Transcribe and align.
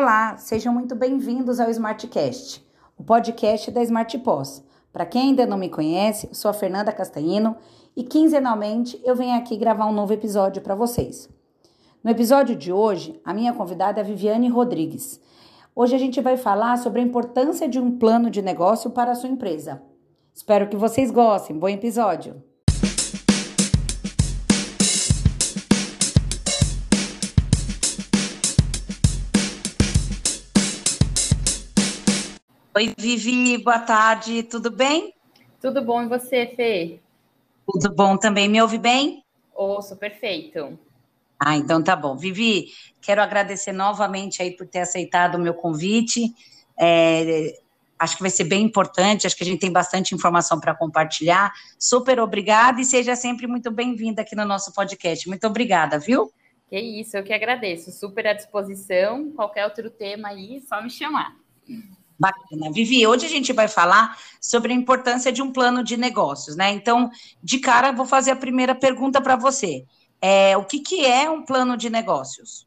Olá, 0.00 0.36
sejam 0.36 0.72
muito 0.72 0.94
bem-vindos 0.94 1.58
ao 1.58 1.68
Smartcast, 1.70 2.64
o 2.96 3.02
podcast 3.02 3.68
da 3.72 3.82
Smart 3.82 4.16
Pós. 4.18 4.64
Para 4.92 5.04
quem 5.04 5.22
ainda 5.22 5.44
não 5.44 5.58
me 5.58 5.68
conhece, 5.68 6.28
sou 6.30 6.48
a 6.48 6.54
Fernanda 6.54 6.92
Castanhino 6.92 7.56
e 7.96 8.04
quinzenalmente 8.04 9.00
eu 9.04 9.16
venho 9.16 9.36
aqui 9.36 9.56
gravar 9.56 9.86
um 9.86 9.92
novo 9.92 10.12
episódio 10.12 10.62
para 10.62 10.76
vocês. 10.76 11.28
No 12.00 12.12
episódio 12.12 12.54
de 12.54 12.72
hoje, 12.72 13.20
a 13.24 13.34
minha 13.34 13.52
convidada 13.52 14.00
é 14.00 14.04
Viviane 14.04 14.48
Rodrigues. 14.48 15.20
Hoje 15.74 15.96
a 15.96 15.98
gente 15.98 16.20
vai 16.20 16.36
falar 16.36 16.78
sobre 16.78 17.00
a 17.00 17.04
importância 17.04 17.68
de 17.68 17.80
um 17.80 17.98
plano 17.98 18.30
de 18.30 18.40
negócio 18.40 18.90
para 18.90 19.10
a 19.10 19.16
sua 19.16 19.28
empresa. 19.28 19.82
Espero 20.32 20.68
que 20.68 20.76
vocês 20.76 21.10
gostem. 21.10 21.58
Bom 21.58 21.68
episódio! 21.68 22.47
Oi, 32.78 32.94
Vivi, 32.96 33.58
boa 33.58 33.80
tarde, 33.80 34.44
tudo 34.44 34.70
bem? 34.70 35.12
Tudo 35.60 35.82
bom, 35.82 36.00
e 36.00 36.06
você, 36.06 36.46
Fê? 36.54 37.00
Tudo 37.66 37.92
bom 37.92 38.16
também, 38.16 38.48
me 38.48 38.62
ouve 38.62 38.78
bem? 38.78 39.24
Ouço, 39.52 39.96
perfeito. 39.96 40.78
Ah, 41.40 41.56
então 41.56 41.82
tá 41.82 41.96
bom. 41.96 42.16
Vivi, 42.16 42.66
quero 43.02 43.20
agradecer 43.20 43.72
novamente 43.72 44.40
aí 44.40 44.56
por 44.56 44.64
ter 44.64 44.78
aceitado 44.78 45.34
o 45.34 45.40
meu 45.40 45.54
convite. 45.54 46.32
É, 46.78 47.58
acho 47.98 48.14
que 48.14 48.22
vai 48.22 48.30
ser 48.30 48.44
bem 48.44 48.62
importante, 48.62 49.26
acho 49.26 49.36
que 49.36 49.42
a 49.42 49.46
gente 49.48 49.58
tem 49.58 49.72
bastante 49.72 50.14
informação 50.14 50.60
para 50.60 50.72
compartilhar. 50.72 51.52
Super 51.80 52.20
obrigada 52.20 52.80
e 52.80 52.84
seja 52.84 53.16
sempre 53.16 53.48
muito 53.48 53.72
bem-vinda 53.72 54.22
aqui 54.22 54.36
no 54.36 54.44
nosso 54.44 54.72
podcast. 54.72 55.26
Muito 55.28 55.44
obrigada, 55.48 55.98
viu? 55.98 56.32
Que 56.70 56.78
isso, 56.78 57.16
eu 57.16 57.24
que 57.24 57.32
agradeço. 57.32 57.90
Super 57.90 58.28
à 58.28 58.34
disposição. 58.34 59.32
Qualquer 59.32 59.64
outro 59.64 59.90
tema 59.90 60.28
aí, 60.28 60.60
só 60.60 60.80
me 60.80 60.90
chamar. 60.90 61.34
Bacana. 62.18 62.72
Vivi, 62.72 63.06
hoje 63.06 63.26
a 63.26 63.28
gente 63.28 63.52
vai 63.52 63.68
falar 63.68 64.18
sobre 64.40 64.72
a 64.72 64.76
importância 64.76 65.30
de 65.30 65.40
um 65.40 65.52
plano 65.52 65.84
de 65.84 65.96
negócios, 65.96 66.56
né? 66.56 66.72
Então, 66.72 67.10
de 67.42 67.60
cara, 67.60 67.92
vou 67.92 68.06
fazer 68.06 68.32
a 68.32 68.36
primeira 68.36 68.74
pergunta 68.74 69.20
para 69.20 69.36
você. 69.36 69.86
É, 70.20 70.56
o 70.56 70.64
que, 70.64 70.80
que 70.80 71.06
é 71.06 71.30
um 71.30 71.44
plano 71.44 71.76
de 71.76 71.88
negócios? 71.88 72.66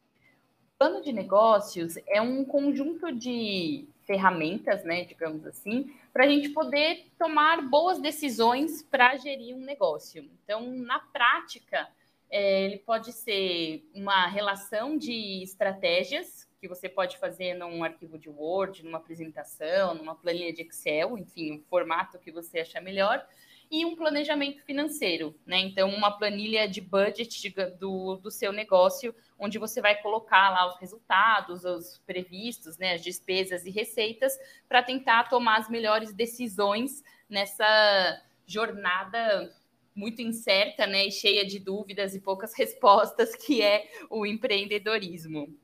Plano 0.80 1.02
de 1.02 1.12
negócios 1.12 1.96
é 2.08 2.22
um 2.22 2.46
conjunto 2.46 3.12
de 3.12 3.88
ferramentas, 4.08 4.84
né, 4.84 5.06
digamos 5.06 5.46
assim, 5.46 5.94
para 6.12 6.26
a 6.26 6.28
gente 6.28 6.50
poder 6.50 7.06
tomar 7.20 7.62
boas 7.62 8.00
decisões 8.00 8.82
para 8.84 9.16
gerir 9.18 9.56
um 9.56 9.60
negócio. 9.60 10.30
Então, 10.44 10.66
na 10.72 11.00
prática, 11.00 11.88
é, 12.30 12.66
ele 12.66 12.80
pode 12.80 13.12
ser 13.12 13.86
uma 13.94 14.28
relação 14.28 14.98
de 14.98 15.44
estratégias 15.44 16.50
que 16.62 16.68
você 16.68 16.88
pode 16.88 17.18
fazer 17.18 17.56
num 17.56 17.84
arquivo 17.84 18.20
de 18.20 18.30
Word, 18.30 18.86
numa 18.86 19.00
apresentação, 19.00 19.96
numa 19.96 20.14
planilha 20.14 20.54
de 20.54 20.62
Excel, 20.62 21.18
enfim, 21.18 21.58
o 21.58 21.64
formato 21.64 22.20
que 22.20 22.32
você 22.32 22.60
achar 22.60 22.80
melhor, 22.80 23.28
e 23.72 23.84
um 23.84 23.96
planejamento 23.96 24.64
financeiro, 24.64 25.34
né? 25.44 25.58
Então, 25.58 25.90
uma 25.90 26.12
planilha 26.12 26.68
de 26.68 26.80
budget 26.80 27.50
do, 27.80 28.18
do 28.18 28.30
seu 28.30 28.52
negócio, 28.52 29.16
onde 29.40 29.58
você 29.58 29.82
vai 29.82 30.00
colocar 30.04 30.52
lá 30.52 30.68
os 30.68 30.80
resultados, 30.80 31.66
os 31.66 32.00
previstos, 32.06 32.78
né, 32.78 32.94
as 32.94 33.02
despesas 33.02 33.66
e 33.66 33.72
receitas, 33.72 34.38
para 34.70 34.84
tentar 34.84 35.30
tomar 35.30 35.58
as 35.58 35.70
melhores 35.70 36.14
decisões 36.14 37.02
nessa 37.28 38.22
jornada 38.46 39.52
muito 39.96 40.22
incerta, 40.22 40.86
né, 40.86 41.08
e 41.08 41.12
cheia 41.12 41.44
de 41.44 41.58
dúvidas 41.58 42.14
e 42.14 42.20
poucas 42.20 42.54
respostas, 42.56 43.36
que 43.36 43.64
é 43.64 43.90
o 44.12 44.28
empreendedorismo. 44.28 45.58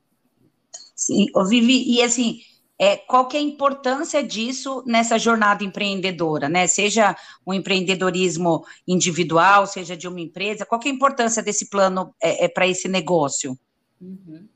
Sim, 0.97 1.27
Vivi, 1.47 1.95
e 1.95 2.01
assim, 2.01 2.39
é, 2.79 2.97
qual 2.97 3.27
que 3.27 3.37
é 3.37 3.39
a 3.39 3.43
importância 3.43 4.23
disso 4.23 4.83
nessa 4.87 5.19
jornada 5.19 5.63
empreendedora, 5.63 6.49
né? 6.49 6.65
Seja 6.65 7.15
um 7.45 7.53
empreendedorismo 7.53 8.65
individual, 8.87 9.67
seja 9.67 9.95
de 9.95 10.07
uma 10.07 10.19
empresa, 10.19 10.65
qual 10.65 10.81
que 10.81 10.89
é 10.89 10.91
a 10.91 10.95
importância 10.95 11.43
desse 11.43 11.69
plano 11.69 12.15
é, 12.19 12.45
é 12.45 12.47
para 12.47 12.67
esse 12.67 12.87
negócio? 12.87 13.55
Uhum. 14.01 14.47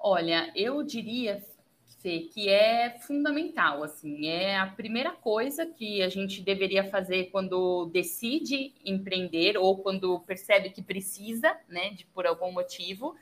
Olha, 0.00 0.52
eu 0.54 0.84
diria 0.84 1.42
Fê, 2.00 2.28
que 2.32 2.48
é 2.48 2.98
fundamental, 3.06 3.84
assim, 3.84 4.26
é 4.26 4.58
a 4.58 4.66
primeira 4.66 5.12
coisa 5.12 5.66
que 5.66 6.00
a 6.02 6.08
gente 6.08 6.42
deveria 6.42 6.82
fazer 6.82 7.30
quando 7.30 7.86
decide 7.92 8.72
empreender 8.84 9.56
ou 9.56 9.78
quando 9.78 10.18
percebe 10.20 10.70
que 10.70 10.82
precisa, 10.82 11.56
né, 11.68 11.90
de 11.90 12.04
por 12.06 12.24
algum 12.24 12.50
motivo. 12.52 13.14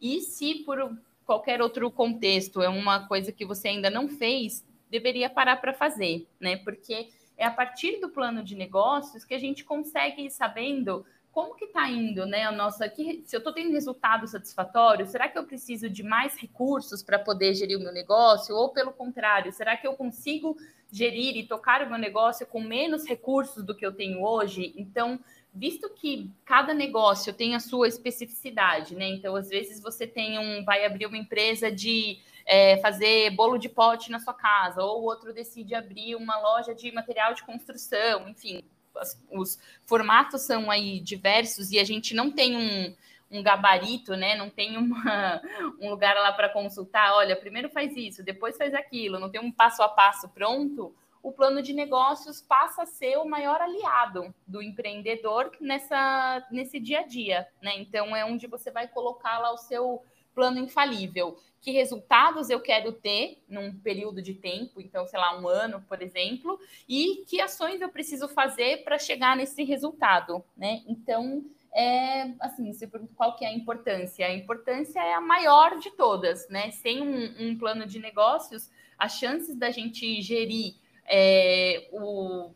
E 0.00 0.20
se 0.20 0.62
por 0.64 0.96
qualquer 1.28 1.60
outro 1.60 1.90
contexto, 1.90 2.62
é 2.62 2.70
uma 2.70 3.06
coisa 3.06 3.30
que 3.30 3.44
você 3.44 3.68
ainda 3.68 3.90
não 3.90 4.08
fez, 4.08 4.64
deveria 4.90 5.28
parar 5.28 5.56
para 5.56 5.74
fazer, 5.74 6.26
né? 6.40 6.56
Porque 6.56 7.10
é 7.36 7.44
a 7.44 7.50
partir 7.50 8.00
do 8.00 8.08
plano 8.08 8.42
de 8.42 8.54
negócios 8.54 9.26
que 9.26 9.34
a 9.34 9.38
gente 9.38 9.62
consegue 9.62 10.22
ir 10.22 10.30
sabendo 10.30 11.04
como 11.30 11.54
que 11.54 11.66
está 11.66 11.86
indo, 11.86 12.24
né? 12.24 12.44
A 12.44 12.50
nossa, 12.50 12.88
que, 12.88 13.22
se 13.26 13.36
eu 13.36 13.40
estou 13.40 13.52
tendo 13.52 13.72
resultado 13.72 14.26
satisfatório, 14.26 15.06
será 15.06 15.28
que 15.28 15.36
eu 15.36 15.44
preciso 15.44 15.90
de 15.90 16.02
mais 16.02 16.34
recursos 16.34 17.02
para 17.02 17.18
poder 17.18 17.52
gerir 17.52 17.76
o 17.76 17.82
meu 17.82 17.92
negócio? 17.92 18.56
Ou 18.56 18.70
pelo 18.70 18.90
contrário, 18.90 19.52
será 19.52 19.76
que 19.76 19.86
eu 19.86 19.92
consigo 19.92 20.56
gerir 20.90 21.36
e 21.36 21.46
tocar 21.46 21.82
o 21.82 21.90
meu 21.90 21.98
negócio 21.98 22.46
com 22.46 22.62
menos 22.62 23.06
recursos 23.06 23.62
do 23.62 23.76
que 23.76 23.84
eu 23.84 23.92
tenho 23.92 24.24
hoje? 24.24 24.72
Então, 24.78 25.20
visto 25.58 25.90
que 25.90 26.30
cada 26.44 26.72
negócio 26.72 27.32
tem 27.32 27.54
a 27.54 27.60
sua 27.60 27.88
especificidade, 27.88 28.94
né? 28.94 29.08
Então, 29.08 29.34
às 29.34 29.48
vezes 29.48 29.80
você 29.82 30.06
tem 30.06 30.38
um, 30.38 30.64
vai 30.64 30.86
abrir 30.86 31.06
uma 31.06 31.18
empresa 31.18 31.70
de 31.70 32.20
é, 32.46 32.76
fazer 32.78 33.30
bolo 33.30 33.58
de 33.58 33.68
pote 33.68 34.10
na 34.10 34.20
sua 34.20 34.32
casa, 34.32 34.82
ou 34.82 35.02
o 35.02 35.04
outro 35.04 35.34
decide 35.34 35.74
abrir 35.74 36.14
uma 36.14 36.38
loja 36.38 36.74
de 36.74 36.92
material 36.92 37.34
de 37.34 37.42
construção, 37.42 38.28
enfim, 38.28 38.62
os 39.30 39.58
formatos 39.84 40.42
são 40.42 40.70
aí 40.70 41.00
diversos 41.00 41.70
e 41.72 41.78
a 41.78 41.84
gente 41.84 42.14
não 42.14 42.30
tem 42.30 42.56
um, 42.56 42.94
um 43.30 43.42
gabarito, 43.42 44.14
né? 44.16 44.36
Não 44.36 44.48
tem 44.48 44.76
uma, 44.76 45.42
um 45.80 45.90
lugar 45.90 46.14
lá 46.14 46.32
para 46.32 46.48
consultar. 46.48 47.14
Olha, 47.14 47.36
primeiro 47.36 47.68
faz 47.68 47.96
isso, 47.96 48.22
depois 48.22 48.56
faz 48.56 48.72
aquilo, 48.74 49.18
não 49.18 49.28
tem 49.28 49.40
um 49.40 49.52
passo 49.52 49.82
a 49.82 49.88
passo 49.88 50.28
pronto 50.28 50.94
o 51.28 51.32
plano 51.32 51.60
de 51.60 51.74
negócios 51.74 52.40
passa 52.40 52.82
a 52.84 52.86
ser 52.86 53.18
o 53.18 53.28
maior 53.28 53.60
aliado 53.60 54.34
do 54.46 54.62
empreendedor 54.62 55.52
nessa, 55.60 56.46
nesse 56.50 56.80
dia 56.80 57.00
a 57.00 57.06
dia, 57.06 57.46
né? 57.60 57.78
Então 57.78 58.16
é 58.16 58.24
onde 58.24 58.46
você 58.46 58.70
vai 58.70 58.88
colocar 58.88 59.38
lá 59.38 59.52
o 59.52 59.58
seu 59.58 60.02
plano 60.34 60.58
infalível. 60.58 61.38
Que 61.60 61.70
resultados 61.70 62.48
eu 62.48 62.60
quero 62.60 62.92
ter 62.92 63.42
num 63.46 63.78
período 63.78 64.22
de 64.22 64.32
tempo, 64.32 64.80
então, 64.80 65.06
sei 65.06 65.18
lá, 65.18 65.38
um 65.38 65.46
ano, 65.46 65.84
por 65.86 66.00
exemplo, 66.00 66.58
e 66.88 67.24
que 67.28 67.42
ações 67.42 67.82
eu 67.82 67.90
preciso 67.90 68.26
fazer 68.28 68.82
para 68.82 68.98
chegar 68.98 69.36
nesse 69.36 69.62
resultado, 69.64 70.42
né? 70.56 70.82
Então, 70.86 71.44
é 71.74 72.32
assim, 72.40 72.72
você 72.72 72.86
pergunta 72.86 73.12
qual 73.14 73.36
que 73.36 73.44
é 73.44 73.48
a 73.48 73.52
importância. 73.52 74.26
A 74.26 74.34
importância 74.34 74.98
é 75.00 75.12
a 75.12 75.20
maior 75.20 75.78
de 75.78 75.90
todas, 75.90 76.48
né? 76.48 76.70
Sem 76.70 77.02
um, 77.02 77.50
um 77.50 77.58
plano 77.58 77.84
de 77.84 77.98
negócios, 77.98 78.70
as 78.96 79.12
chances 79.12 79.54
da 79.56 79.70
gente 79.70 80.22
gerir 80.22 80.74
é, 81.08 81.88
o, 81.92 82.50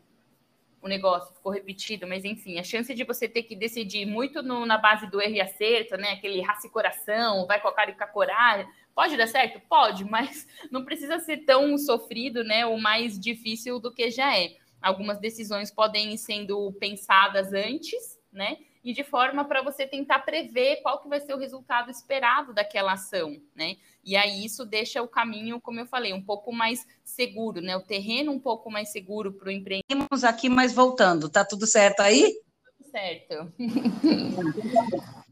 o 0.81 0.87
negócio 0.87 1.33
ficou 1.33 1.51
repetido, 1.51 2.07
mas 2.07 2.25
enfim, 2.25 2.59
a 2.59 2.63
chance 2.63 2.93
de 2.93 3.03
você 3.03 3.27
ter 3.27 3.43
que 3.43 3.55
decidir 3.55 4.05
muito 4.05 4.43
no, 4.43 4.65
na 4.65 4.77
base 4.77 5.09
do 5.09 5.21
erro 5.21 5.35
e 5.35 5.41
acerto, 5.41 5.97
né? 5.97 6.11
Aquele 6.11 6.41
raça 6.41 6.67
e 6.67 6.69
coração, 6.69 7.47
vai 7.47 7.61
com 7.61 7.67
a 7.67 7.73
cara 7.73 7.91
e 7.91 7.95
com 7.95 8.03
a 8.03 8.07
coragem. 8.07 8.67
Pode 8.93 9.17
dar 9.17 9.27
certo? 9.27 9.61
Pode, 9.67 10.03
mas 10.09 10.47
não 10.69 10.83
precisa 10.83 11.19
ser 11.19 11.37
tão 11.45 11.77
sofrido, 11.77 12.43
né? 12.43 12.65
Ou 12.65 12.77
mais 12.77 13.19
difícil 13.19 13.79
do 13.79 13.93
que 13.93 14.11
já 14.11 14.37
é. 14.37 14.55
Algumas 14.81 15.17
decisões 15.19 15.71
podem 15.71 16.13
ir 16.13 16.17
sendo 16.17 16.71
pensadas 16.73 17.53
antes, 17.53 18.19
né? 18.31 18.57
E 18.83 18.93
de 18.93 19.03
forma 19.03 19.45
para 19.45 19.61
você 19.61 19.87
tentar 19.87 20.19
prever 20.19 20.81
qual 20.81 21.01
que 21.01 21.07
vai 21.07 21.19
ser 21.19 21.33
o 21.33 21.37
resultado 21.37 21.89
esperado 21.89 22.53
daquela 22.53 22.93
ação, 22.93 23.37
né? 23.55 23.77
E 24.03 24.17
aí 24.17 24.43
isso 24.43 24.65
deixa 24.65 25.01
o 25.01 25.07
caminho, 25.07 25.61
como 25.61 25.79
eu 25.79 25.85
falei, 25.85 26.11
um 26.11 26.21
pouco 26.21 26.51
mais 26.51 26.85
seguro, 27.03 27.61
né? 27.61 27.77
O 27.77 27.81
terreno 27.81 28.31
um 28.31 28.39
pouco 28.39 28.69
mais 28.69 28.89
seguro 28.89 29.31
para 29.31 29.47
o 29.47 29.51
empreendedor. 29.51 29.83
Estamos 29.89 30.23
aqui, 30.25 30.49
mas 30.49 30.73
voltando, 30.73 31.29
tá 31.29 31.45
tudo 31.45 31.65
certo 31.65 32.01
aí? 32.01 32.33
Tudo 32.77 32.91
certo. 32.91 33.53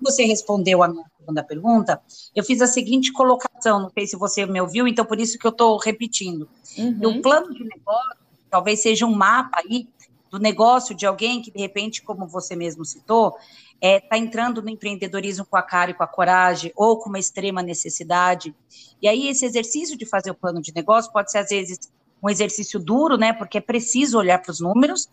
Você 0.00 0.24
respondeu 0.24 0.84
a 0.84 0.88
minha 0.88 1.04
segunda 1.18 1.42
pergunta. 1.42 2.00
Eu 2.34 2.44
fiz 2.44 2.62
a 2.62 2.66
seguinte 2.68 3.12
colocação, 3.12 3.80
não 3.80 3.90
sei 3.90 4.06
se 4.06 4.16
você 4.16 4.46
me 4.46 4.60
ouviu, 4.60 4.86
então 4.86 5.04
por 5.04 5.18
isso 5.18 5.36
que 5.36 5.46
eu 5.46 5.50
estou 5.50 5.76
repetindo. 5.78 6.48
Uhum. 6.78 7.18
O 7.18 7.22
plano 7.22 7.52
de 7.52 7.64
negócio 7.64 8.16
talvez 8.48 8.80
seja 8.80 9.04
um 9.04 9.14
mapa 9.14 9.58
aí 9.58 9.88
do 10.36 10.42
negócio 10.42 10.94
de 10.94 11.06
alguém 11.06 11.40
que, 11.40 11.50
de 11.50 11.58
repente, 11.58 12.02
como 12.02 12.26
você 12.26 12.54
mesmo 12.54 12.84
citou, 12.84 13.34
está 13.74 13.78
é, 13.80 14.00
tá 14.00 14.18
entrando 14.18 14.60
no 14.60 14.68
empreendedorismo 14.68 15.46
com 15.46 15.56
a 15.56 15.62
cara 15.62 15.90
e 15.90 15.94
com 15.94 16.02
a 16.02 16.06
coragem, 16.06 16.72
ou 16.76 16.98
com 16.98 17.08
uma 17.08 17.18
extrema 17.18 17.62
necessidade. 17.62 18.54
E 19.00 19.08
aí, 19.08 19.28
esse 19.28 19.46
exercício 19.46 19.96
de 19.96 20.04
fazer 20.04 20.30
o 20.30 20.34
plano 20.34 20.60
de 20.60 20.74
negócio 20.74 21.10
pode 21.10 21.30
ser, 21.30 21.38
às 21.38 21.48
vezes, 21.48 21.78
um 22.22 22.28
exercício 22.28 22.78
duro, 22.78 23.16
né? 23.16 23.32
Porque 23.32 23.58
é 23.58 23.60
preciso 23.60 24.18
olhar 24.18 24.40
para 24.40 24.50
os 24.50 24.60
números. 24.60 25.08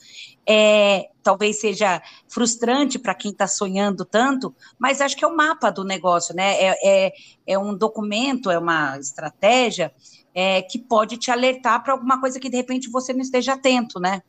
É, 0.46 1.10
talvez 1.22 1.60
seja 1.60 2.02
frustrante 2.28 3.00
para 3.00 3.16
quem 3.16 3.32
está 3.32 3.48
sonhando 3.48 4.04
tanto, 4.04 4.54
mas 4.78 5.00
acho 5.00 5.16
que 5.16 5.24
é 5.24 5.28
o 5.28 5.36
mapa 5.36 5.70
do 5.70 5.86
negócio, 5.86 6.36
né? 6.36 6.54
É, 6.62 6.78
é, 6.84 7.14
é 7.48 7.58
um 7.58 7.74
documento, 7.76 8.52
é 8.52 8.60
uma 8.60 8.98
estratégia 8.98 9.94
é, 10.34 10.62
que 10.62 10.80
pode 10.80 11.18
te 11.18 11.32
alertar 11.32 11.82
para 11.84 11.94
alguma 11.94 12.20
coisa 12.20 12.40
que 12.40 12.50
de 12.50 12.58
repente 12.58 12.90
você 12.90 13.14
não 13.14 13.22
esteja 13.22 13.54
atento, 13.54 14.00
né? 14.00 14.22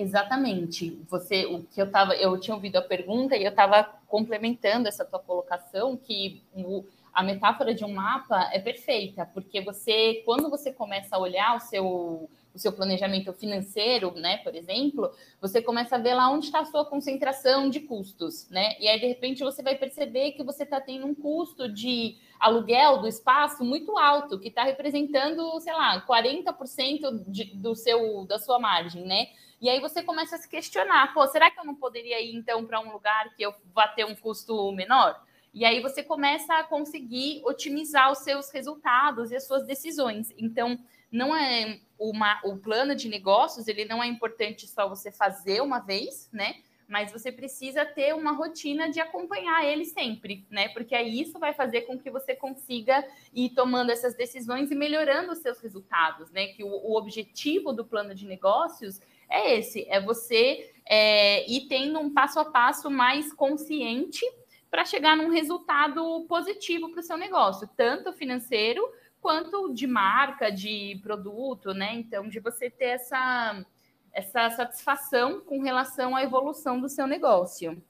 Exatamente. 0.00 0.98
Você, 1.10 1.44
o 1.44 1.62
que 1.62 1.80
eu 1.80 1.90
tava, 1.90 2.14
eu 2.14 2.40
tinha 2.40 2.54
ouvido 2.54 2.76
a 2.76 2.82
pergunta 2.82 3.36
e 3.36 3.44
eu 3.44 3.50
estava 3.50 3.84
complementando 4.08 4.88
essa 4.88 5.04
tua 5.04 5.18
colocação 5.18 5.94
que 5.94 6.42
o, 6.54 6.86
a 7.12 7.22
metáfora 7.22 7.74
de 7.74 7.84
um 7.84 7.92
mapa 7.92 8.48
é 8.50 8.58
perfeita, 8.58 9.26
porque 9.26 9.60
você, 9.60 10.22
quando 10.24 10.48
você 10.48 10.72
começa 10.72 11.14
a 11.14 11.18
olhar 11.18 11.54
o 11.54 11.60
seu 11.60 12.30
o 12.54 12.58
seu 12.58 12.72
planejamento 12.72 13.32
financeiro, 13.32 14.12
né, 14.16 14.38
por 14.38 14.54
exemplo, 14.54 15.10
você 15.40 15.62
começa 15.62 15.96
a 15.96 15.98
ver 15.98 16.14
lá 16.14 16.30
onde 16.30 16.46
está 16.46 16.60
a 16.60 16.64
sua 16.64 16.84
concentração 16.84 17.70
de 17.70 17.80
custos, 17.80 18.48
né? 18.50 18.76
E 18.80 18.88
aí, 18.88 18.98
de 18.98 19.06
repente, 19.06 19.42
você 19.42 19.62
vai 19.62 19.76
perceber 19.76 20.32
que 20.32 20.42
você 20.42 20.64
está 20.64 20.80
tendo 20.80 21.06
um 21.06 21.14
custo 21.14 21.68
de 21.68 22.16
aluguel 22.38 22.98
do 22.98 23.06
espaço 23.06 23.64
muito 23.64 23.96
alto, 23.96 24.38
que 24.38 24.48
está 24.48 24.64
representando, 24.64 25.60
sei 25.60 25.72
lá, 25.72 26.04
40% 26.06 27.24
de, 27.26 27.44
do 27.56 27.74
seu, 27.74 28.24
da 28.26 28.38
sua 28.38 28.58
margem, 28.58 29.04
né? 29.04 29.28
E 29.60 29.68
aí 29.68 29.78
você 29.78 30.02
começa 30.02 30.36
a 30.36 30.38
se 30.38 30.48
questionar, 30.48 31.12
pô, 31.12 31.26
será 31.26 31.50
que 31.50 31.60
eu 31.60 31.64
não 31.64 31.74
poderia 31.74 32.20
ir 32.20 32.34
então 32.34 32.64
para 32.64 32.80
um 32.80 32.90
lugar 32.90 33.34
que 33.34 33.42
eu 33.42 33.54
vá 33.74 33.86
ter 33.86 34.06
um 34.06 34.14
custo 34.14 34.72
menor? 34.72 35.20
E 35.52 35.64
aí 35.64 35.80
você 35.80 36.02
começa 36.02 36.54
a 36.54 36.64
conseguir 36.64 37.42
otimizar 37.44 38.10
os 38.10 38.18
seus 38.18 38.50
resultados 38.50 39.30
e 39.30 39.36
as 39.36 39.46
suas 39.46 39.66
decisões. 39.66 40.32
Então, 40.38 40.78
não 41.10 41.34
é 41.34 41.80
uma, 41.98 42.40
o 42.44 42.56
plano 42.56 42.94
de 42.94 43.08
negócios, 43.08 43.68
ele 43.68 43.84
não 43.84 44.02
é 44.02 44.06
importante 44.06 44.66
só 44.66 44.88
você 44.88 45.10
fazer 45.10 45.60
uma 45.60 45.80
vez, 45.80 46.28
né? 46.32 46.56
mas 46.90 47.12
você 47.12 47.30
precisa 47.30 47.86
ter 47.86 48.12
uma 48.16 48.32
rotina 48.32 48.90
de 48.90 48.98
acompanhar 48.98 49.64
ele 49.64 49.84
sempre, 49.84 50.44
né? 50.50 50.68
Porque 50.70 50.92
aí 50.92 51.20
isso 51.20 51.38
vai 51.38 51.54
fazer 51.54 51.82
com 51.82 51.96
que 51.96 52.10
você 52.10 52.34
consiga 52.34 53.06
ir 53.32 53.50
tomando 53.50 53.90
essas 53.90 54.16
decisões 54.16 54.72
e 54.72 54.74
melhorando 54.74 55.30
os 55.30 55.38
seus 55.38 55.60
resultados, 55.60 56.32
né? 56.32 56.48
Que 56.48 56.64
o, 56.64 56.68
o 56.68 56.96
objetivo 56.96 57.72
do 57.72 57.84
plano 57.84 58.12
de 58.12 58.26
negócios 58.26 59.00
é 59.30 59.56
esse: 59.56 59.86
é 59.88 60.00
você 60.00 60.72
é, 60.84 61.48
ir 61.48 61.68
tendo 61.68 62.00
um 62.00 62.12
passo 62.12 62.40
a 62.40 62.44
passo 62.44 62.90
mais 62.90 63.32
consciente 63.32 64.26
para 64.68 64.84
chegar 64.84 65.16
num 65.16 65.30
resultado 65.30 66.26
positivo 66.28 66.90
para 66.90 66.98
o 66.98 67.04
seu 67.04 67.16
negócio, 67.16 67.70
tanto 67.76 68.12
financeiro 68.12 68.82
quanto 69.20 69.72
de 69.72 69.86
marca, 69.86 70.50
de 70.50 70.98
produto, 71.02 71.72
né? 71.72 71.94
Então, 71.94 72.28
de 72.28 72.40
você 72.40 72.70
ter 72.70 72.86
essa 72.86 73.64
essa 74.12 74.50
satisfação 74.50 75.40
com 75.40 75.62
relação 75.62 76.16
à 76.16 76.22
evolução 76.22 76.80
do 76.80 76.88
seu 76.88 77.06
negócio. 77.06 77.80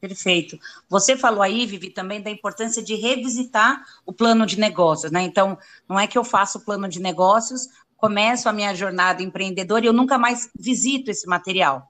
Perfeito. 0.00 0.58
Você 0.88 1.16
falou 1.16 1.42
aí, 1.42 1.66
Vivi, 1.66 1.90
também 1.90 2.22
da 2.22 2.30
importância 2.30 2.82
de 2.82 2.94
revisitar 2.94 3.84
o 4.06 4.12
plano 4.12 4.46
de 4.46 4.58
negócios, 4.58 5.12
né? 5.12 5.20
Então, 5.20 5.58
não 5.86 6.00
é 6.00 6.06
que 6.06 6.16
eu 6.16 6.24
faço 6.24 6.58
o 6.58 6.64
plano 6.64 6.88
de 6.88 6.98
negócios, 6.98 7.68
começo 7.98 8.48
a 8.48 8.52
minha 8.52 8.74
jornada 8.74 9.22
empreendedora 9.22 9.84
e 9.84 9.88
eu 9.88 9.92
nunca 9.92 10.16
mais 10.16 10.48
visito 10.58 11.10
esse 11.10 11.26
material. 11.26 11.86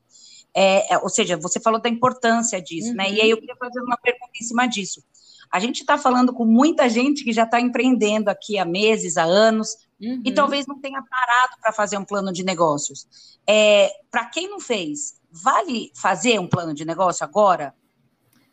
É, 0.52 0.94
é, 0.94 0.98
ou 0.98 1.08
seja, 1.08 1.36
você 1.36 1.60
falou 1.60 1.80
da 1.80 1.88
importância 1.88 2.60
disso, 2.60 2.88
uhum. 2.88 2.96
né? 2.96 3.12
E 3.12 3.20
aí 3.20 3.30
eu 3.30 3.38
queria 3.38 3.54
fazer 3.54 3.80
uma 3.80 3.96
pergunta 3.96 4.32
em 4.34 4.44
cima 4.44 4.66
disso. 4.66 5.04
A 5.50 5.58
gente 5.58 5.80
está 5.80 5.98
falando 5.98 6.32
com 6.32 6.44
muita 6.44 6.88
gente 6.88 7.24
que 7.24 7.32
já 7.32 7.42
está 7.42 7.60
empreendendo 7.60 8.28
aqui 8.30 8.58
há 8.58 8.64
meses, 8.64 9.16
há 9.16 9.24
anos, 9.24 9.76
uhum. 10.00 10.22
e 10.24 10.32
talvez 10.32 10.66
não 10.66 10.80
tenha 10.80 11.02
parado 11.02 11.56
para 11.60 11.72
fazer 11.72 11.98
um 11.98 12.04
plano 12.04 12.32
de 12.32 12.44
negócios. 12.44 13.38
É, 13.46 13.90
para 14.10 14.26
quem 14.26 14.48
não 14.48 14.60
fez, 14.60 15.20
vale 15.30 15.90
fazer 15.94 16.38
um 16.38 16.46
plano 16.46 16.72
de 16.72 16.84
negócio 16.84 17.24
agora? 17.24 17.74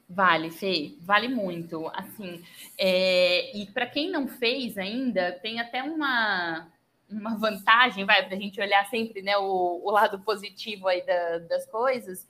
Vale, 0.09 0.49
Fê, 0.51 0.95
vale 1.01 1.27
muito. 1.27 1.89
Assim, 1.93 2.41
é, 2.77 3.55
e 3.55 3.65
para 3.67 3.85
quem 3.85 4.09
não 4.09 4.27
fez 4.27 4.77
ainda, 4.77 5.33
tem 5.41 5.59
até 5.59 5.83
uma, 5.83 6.67
uma 7.09 7.37
vantagem, 7.37 8.05
vai, 8.05 8.25
para 8.25 8.35
a 8.35 8.39
gente 8.39 8.59
olhar 8.59 8.89
sempre 8.89 9.21
né, 9.21 9.37
o, 9.37 9.81
o 9.83 9.91
lado 9.91 10.19
positivo 10.19 10.87
aí 10.87 11.05
da, 11.05 11.39
das 11.39 11.65
coisas. 11.65 12.25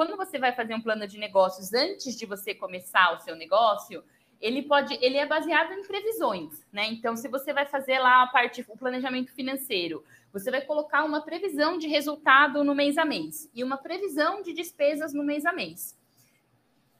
Quando 0.00 0.16
você 0.16 0.38
vai 0.38 0.50
fazer 0.54 0.72
um 0.74 0.80
plano 0.80 1.06
de 1.06 1.18
negócios 1.18 1.74
antes 1.74 2.16
de 2.16 2.24
você 2.24 2.54
começar 2.54 3.12
o 3.12 3.18
seu 3.18 3.36
negócio, 3.36 4.02
ele 4.40 4.62
pode, 4.62 4.98
ele 5.04 5.18
é 5.18 5.26
baseado 5.26 5.74
em 5.74 5.82
previsões, 5.82 6.66
né? 6.72 6.86
Então, 6.86 7.14
se 7.14 7.28
você 7.28 7.52
vai 7.52 7.66
fazer 7.66 7.98
lá 7.98 8.22
a 8.22 8.26
parte, 8.28 8.64
o 8.66 8.78
planejamento 8.78 9.30
financeiro, 9.30 10.02
você 10.32 10.50
vai 10.50 10.62
colocar 10.62 11.04
uma 11.04 11.20
previsão 11.20 11.76
de 11.76 11.86
resultado 11.86 12.64
no 12.64 12.74
mês 12.74 12.96
a 12.96 13.04
mês 13.04 13.50
e 13.54 13.62
uma 13.62 13.76
previsão 13.76 14.40
de 14.40 14.54
despesas 14.54 15.12
no 15.12 15.22
mês 15.22 15.44
a 15.44 15.52
mês. 15.52 15.94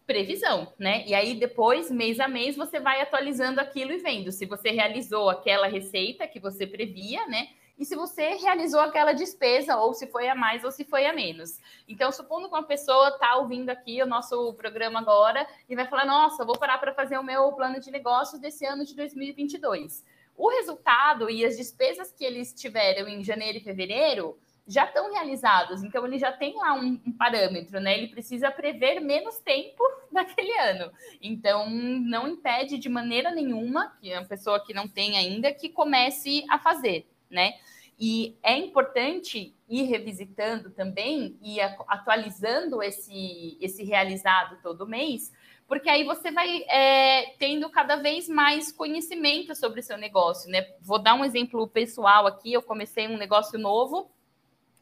Previsão, 0.06 0.70
né? 0.78 1.02
E 1.06 1.14
aí 1.14 1.34
depois, 1.36 1.90
mês 1.90 2.20
a 2.20 2.28
mês, 2.28 2.54
você 2.54 2.80
vai 2.80 3.00
atualizando 3.00 3.62
aquilo 3.62 3.92
e 3.92 3.96
vendo 3.96 4.30
se 4.30 4.44
você 4.44 4.72
realizou 4.72 5.30
aquela 5.30 5.68
receita 5.68 6.28
que 6.28 6.38
você 6.38 6.66
previa, 6.66 7.26
né? 7.28 7.48
E 7.80 7.84
se 7.86 7.96
você 7.96 8.34
realizou 8.34 8.78
aquela 8.80 9.14
despesa, 9.14 9.78
ou 9.78 9.94
se 9.94 10.06
foi 10.06 10.28
a 10.28 10.34
mais 10.34 10.62
ou 10.62 10.70
se 10.70 10.84
foi 10.84 11.06
a 11.06 11.14
menos. 11.14 11.58
Então, 11.88 12.12
supondo 12.12 12.46
que 12.46 12.54
uma 12.54 12.62
pessoa 12.62 13.08
está 13.08 13.36
ouvindo 13.36 13.70
aqui 13.70 14.02
o 14.02 14.06
nosso 14.06 14.52
programa 14.52 15.00
agora 15.00 15.48
e 15.66 15.74
vai 15.74 15.86
falar: 15.86 16.04
Nossa, 16.04 16.44
vou 16.44 16.58
parar 16.58 16.76
para 16.76 16.92
fazer 16.92 17.16
o 17.16 17.22
meu 17.24 17.50
plano 17.52 17.80
de 17.80 17.90
negócios 17.90 18.38
desse 18.38 18.66
ano 18.66 18.84
de 18.84 18.94
2022. 18.94 20.04
O 20.36 20.50
resultado 20.50 21.30
e 21.30 21.42
as 21.42 21.56
despesas 21.56 22.12
que 22.12 22.22
eles 22.22 22.52
tiveram 22.52 23.08
em 23.08 23.24
janeiro 23.24 23.56
e 23.56 23.62
fevereiro 23.62 24.38
já 24.66 24.84
estão 24.84 25.10
realizados, 25.10 25.82
então 25.82 26.06
ele 26.06 26.18
já 26.18 26.30
tem 26.30 26.54
lá 26.56 26.74
um, 26.74 27.00
um, 27.04 27.12
parâmetro, 27.12 27.80
né? 27.80 27.96
Ele 27.96 28.08
precisa 28.08 28.50
prever 28.50 29.00
menos 29.00 29.38
tempo 29.38 29.82
daquele 30.12 30.52
ano. 30.60 30.92
Então, 31.20 31.68
não 31.70 32.28
impede 32.28 32.76
de 32.76 32.90
maneira 32.90 33.30
nenhuma 33.30 33.96
que 33.98 34.12
a 34.12 34.22
pessoa 34.22 34.62
que 34.62 34.74
não 34.74 34.86
tem 34.86 35.16
ainda 35.16 35.50
que 35.50 35.70
comece 35.70 36.44
a 36.50 36.58
fazer 36.58 37.06
né? 37.30 37.54
E 37.98 38.38
é 38.42 38.56
importante 38.56 39.54
ir 39.68 39.82
revisitando 39.82 40.70
também 40.70 41.38
e 41.42 41.60
atualizando 41.60 42.82
esse, 42.82 43.58
esse 43.60 43.84
realizado 43.84 44.58
todo 44.62 44.86
mês, 44.86 45.32
porque 45.68 45.88
aí 45.88 46.02
você 46.02 46.32
vai 46.32 46.64
é, 46.68 47.34
tendo 47.38 47.70
cada 47.70 47.96
vez 47.96 48.28
mais 48.28 48.72
conhecimento 48.72 49.54
sobre 49.54 49.80
o 49.80 49.82
seu 49.82 49.96
negócio, 49.96 50.50
né? 50.50 50.66
Vou 50.80 50.98
dar 50.98 51.14
um 51.14 51.24
exemplo 51.24 51.68
pessoal 51.68 52.26
aqui. 52.26 52.52
Eu 52.52 52.60
comecei 52.62 53.06
um 53.06 53.16
negócio 53.16 53.56
novo 53.56 54.10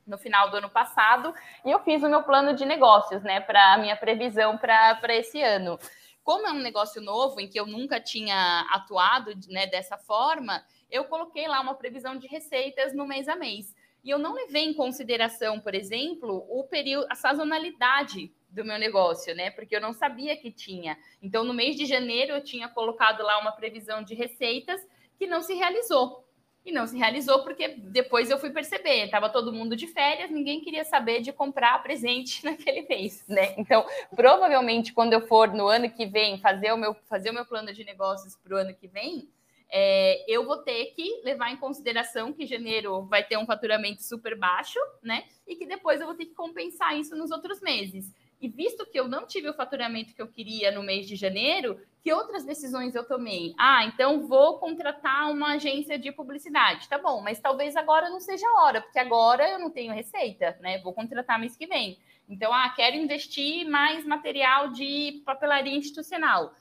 no 0.06 0.16
final 0.16 0.50
do 0.50 0.56
ano 0.56 0.70
passado 0.70 1.34
e 1.64 1.70
eu 1.70 1.78
fiz 1.80 2.02
o 2.02 2.08
meu 2.08 2.22
plano 2.22 2.54
de 2.54 2.64
negócios, 2.64 3.22
né, 3.22 3.40
para 3.40 3.74
a 3.74 3.78
minha 3.78 3.96
previsão 3.96 4.56
para 4.56 5.14
esse 5.14 5.42
ano. 5.42 5.78
Como 6.24 6.46
é 6.46 6.50
um 6.50 6.62
negócio 6.62 7.02
novo 7.02 7.38
em 7.38 7.48
que 7.48 7.60
eu 7.60 7.66
nunca 7.66 8.00
tinha 8.00 8.66
atuado 8.70 9.32
né, 9.48 9.66
dessa 9.66 9.98
forma, 9.98 10.64
eu 10.90 11.04
coloquei 11.04 11.46
lá 11.46 11.60
uma 11.60 11.74
previsão 11.74 12.16
de 12.16 12.26
receitas 12.26 12.94
no 12.94 13.06
mês 13.06 13.28
a 13.28 13.36
mês. 13.36 13.74
E 14.02 14.10
eu 14.10 14.18
não 14.18 14.34
levei 14.34 14.64
em 14.64 14.74
consideração, 14.74 15.60
por 15.60 15.74
exemplo, 15.74 16.46
o 16.48 16.64
período, 16.64 17.06
a 17.10 17.14
sazonalidade 17.14 18.32
do 18.48 18.64
meu 18.64 18.78
negócio, 18.78 19.34
né? 19.34 19.50
Porque 19.50 19.76
eu 19.76 19.80
não 19.80 19.92
sabia 19.92 20.36
que 20.36 20.50
tinha. 20.50 20.96
Então, 21.22 21.44
no 21.44 21.52
mês 21.52 21.76
de 21.76 21.84
janeiro, 21.84 22.32
eu 22.32 22.42
tinha 22.42 22.68
colocado 22.68 23.22
lá 23.22 23.38
uma 23.38 23.52
previsão 23.52 24.02
de 24.02 24.14
receitas 24.14 24.80
que 25.18 25.26
não 25.26 25.42
se 25.42 25.54
realizou. 25.54 26.24
E 26.64 26.72
não 26.72 26.86
se 26.86 26.98
realizou 26.98 27.42
porque 27.42 27.68
depois 27.78 28.30
eu 28.30 28.38
fui 28.38 28.50
perceber, 28.50 29.04
estava 29.04 29.30
todo 29.30 29.52
mundo 29.52 29.74
de 29.74 29.86
férias, 29.86 30.30
ninguém 30.30 30.60
queria 30.60 30.84
saber 30.84 31.22
de 31.22 31.32
comprar 31.32 31.82
presente 31.82 32.44
naquele 32.46 32.82
mês, 32.82 33.24
né? 33.26 33.54
Então, 33.56 33.86
provavelmente, 34.14 34.92
quando 34.92 35.14
eu 35.14 35.26
for 35.26 35.48
no 35.48 35.66
ano 35.66 35.90
que 35.90 36.04
vem 36.04 36.38
fazer 36.38 36.72
o 36.72 36.76
meu, 36.76 36.94
fazer 37.08 37.30
o 37.30 37.34
meu 37.34 37.46
plano 37.46 37.72
de 37.72 37.84
negócios 37.84 38.36
para 38.36 38.54
o 38.54 38.58
ano 38.58 38.74
que 38.74 38.86
vem, 38.86 39.28
é, 39.70 40.24
eu 40.26 40.44
vou 40.46 40.58
ter 40.58 40.86
que 40.94 41.20
levar 41.24 41.52
em 41.52 41.56
consideração 41.56 42.32
que 42.32 42.46
janeiro 42.46 43.02
vai 43.02 43.22
ter 43.22 43.36
um 43.36 43.46
faturamento 43.46 44.02
super 44.02 44.36
baixo, 44.36 44.78
né? 45.02 45.24
E 45.46 45.56
que 45.56 45.66
depois 45.66 46.00
eu 46.00 46.06
vou 46.06 46.16
ter 46.16 46.26
que 46.26 46.34
compensar 46.34 46.98
isso 46.98 47.14
nos 47.14 47.30
outros 47.30 47.60
meses. 47.60 48.12
E 48.40 48.48
visto 48.48 48.86
que 48.86 48.98
eu 48.98 49.08
não 49.08 49.26
tive 49.26 49.48
o 49.48 49.54
faturamento 49.54 50.14
que 50.14 50.22
eu 50.22 50.28
queria 50.28 50.70
no 50.70 50.82
mês 50.82 51.08
de 51.08 51.16
janeiro, 51.16 51.80
que 52.00 52.12
outras 52.12 52.44
decisões 52.44 52.94
eu 52.94 53.04
tomei? 53.04 53.52
Ah, 53.58 53.84
então 53.84 54.26
vou 54.26 54.58
contratar 54.58 55.30
uma 55.30 55.54
agência 55.54 55.98
de 55.98 56.12
publicidade. 56.12 56.88
Tá 56.88 56.98
bom, 56.98 57.20
mas 57.20 57.40
talvez 57.40 57.74
agora 57.74 58.08
não 58.08 58.20
seja 58.20 58.46
a 58.46 58.62
hora, 58.62 58.80
porque 58.80 58.98
agora 58.98 59.50
eu 59.50 59.58
não 59.58 59.70
tenho 59.70 59.92
receita, 59.92 60.56
né? 60.60 60.78
Vou 60.78 60.92
contratar 60.92 61.38
mês 61.38 61.56
que 61.56 61.66
vem. 61.66 61.98
Então, 62.28 62.52
ah, 62.52 62.68
quero 62.76 62.96
investir 62.96 63.68
mais 63.68 64.04
material 64.04 64.70
de 64.70 65.22
papelaria 65.24 65.76
institucional 65.76 66.54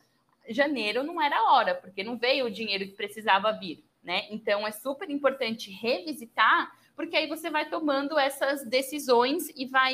janeiro 0.49 1.03
não 1.03 1.21
era 1.21 1.37
a 1.37 1.53
hora, 1.53 1.75
porque 1.75 2.03
não 2.03 2.17
veio 2.17 2.45
o 2.45 2.51
dinheiro 2.51 2.85
que 2.85 2.95
precisava 2.95 3.51
vir, 3.51 3.83
né? 4.03 4.25
Então 4.29 4.67
é 4.67 4.71
super 4.71 5.09
importante 5.09 5.71
revisitar, 5.71 6.71
porque 6.95 7.15
aí 7.15 7.27
você 7.27 7.49
vai 7.49 7.69
tomando 7.69 8.17
essas 8.17 8.65
decisões 8.65 9.49
e 9.55 9.65
vai 9.65 9.93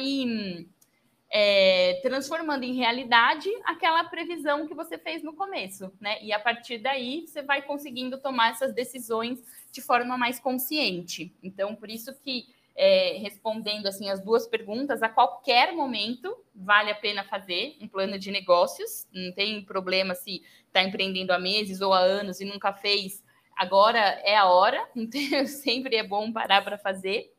é, 1.30 2.00
transformando 2.04 2.64
em 2.64 2.74
realidade 2.74 3.50
aquela 3.66 4.04
previsão 4.04 4.68
que 4.68 4.76
você 4.76 5.00
fez 5.00 5.24
no 5.24 5.34
começo, 5.34 5.92
né? 6.00 6.24
E 6.24 6.32
a 6.32 6.40
partir 6.40 6.78
daí 6.78 7.26
você 7.26 7.42
vai 7.42 7.64
conseguindo 7.64 8.20
tomar 8.20 8.52
essas 8.52 8.72
decisões 8.72 9.44
de 9.72 9.82
forma 9.82 10.16
mais 10.16 10.40
consciente. 10.40 11.36
Então, 11.42 11.76
por 11.76 11.90
isso 11.90 12.14
que 12.22 12.53
é, 12.76 13.18
respondendo 13.20 13.88
assim 13.88 14.10
as 14.10 14.24
duas 14.24 14.48
perguntas, 14.48 15.04
a 15.04 15.10
qualquer 15.10 15.74
momento 15.74 16.36
vale 16.56 16.92
a 16.92 16.96
pena 16.96 17.24
fazer 17.24 17.78
um 17.80 17.88
plano 17.88 18.18
de 18.18 18.32
negócios. 18.32 19.08
Não 19.12 19.32
tem 19.32 19.64
problema 19.64 20.16
se 20.16 20.44
está 20.68 20.84
empreendendo 20.84 21.32
há 21.32 21.40
meses 21.40 21.82
ou 21.82 21.94
há 21.94 22.00
anos 22.00 22.42
e 22.42 22.46
nunca 22.46 22.74
fez. 22.74 23.24
Agora 23.56 24.00
é 24.00 24.36
a 24.36 24.46
hora. 24.46 24.88
Então, 24.96 25.46
sempre 25.46 25.96
é 25.96 26.04
bom 26.04 26.32
parar 26.32 26.64
para 26.64 26.78
fazer 26.78 27.34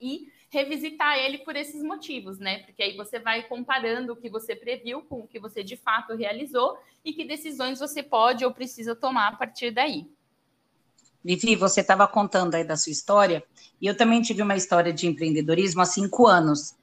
e 0.00 0.32
revisitar 0.50 1.18
ele 1.18 1.38
por 1.38 1.56
esses 1.56 1.82
motivos, 1.82 2.38
né? 2.38 2.60
Porque 2.60 2.82
aí 2.82 2.96
você 2.96 3.18
vai 3.18 3.42
comparando 3.42 4.12
o 4.12 4.16
que 4.16 4.30
você 4.30 4.54
previu 4.54 5.02
com 5.02 5.20
o 5.20 5.28
que 5.28 5.38
você 5.38 5.62
de 5.62 5.76
fato 5.76 6.14
realizou 6.14 6.78
e 7.04 7.12
que 7.12 7.24
decisões 7.24 7.78
você 7.78 8.02
pode 8.02 8.44
ou 8.44 8.52
precisa 8.52 8.94
tomar 8.94 9.28
a 9.28 9.36
partir 9.36 9.70
daí. 9.70 10.06
Vivi, 11.26 11.56
você 11.56 11.80
estava 11.80 12.06
contando 12.06 12.54
aí 12.54 12.62
da 12.62 12.76
sua 12.76 12.92
história, 12.92 13.42
e 13.80 13.86
eu 13.88 13.96
também 13.96 14.22
tive 14.22 14.42
uma 14.42 14.54
história 14.54 14.92
de 14.92 15.08
empreendedorismo 15.08 15.82
há 15.82 15.84
cinco 15.84 16.28
anos. 16.28 16.76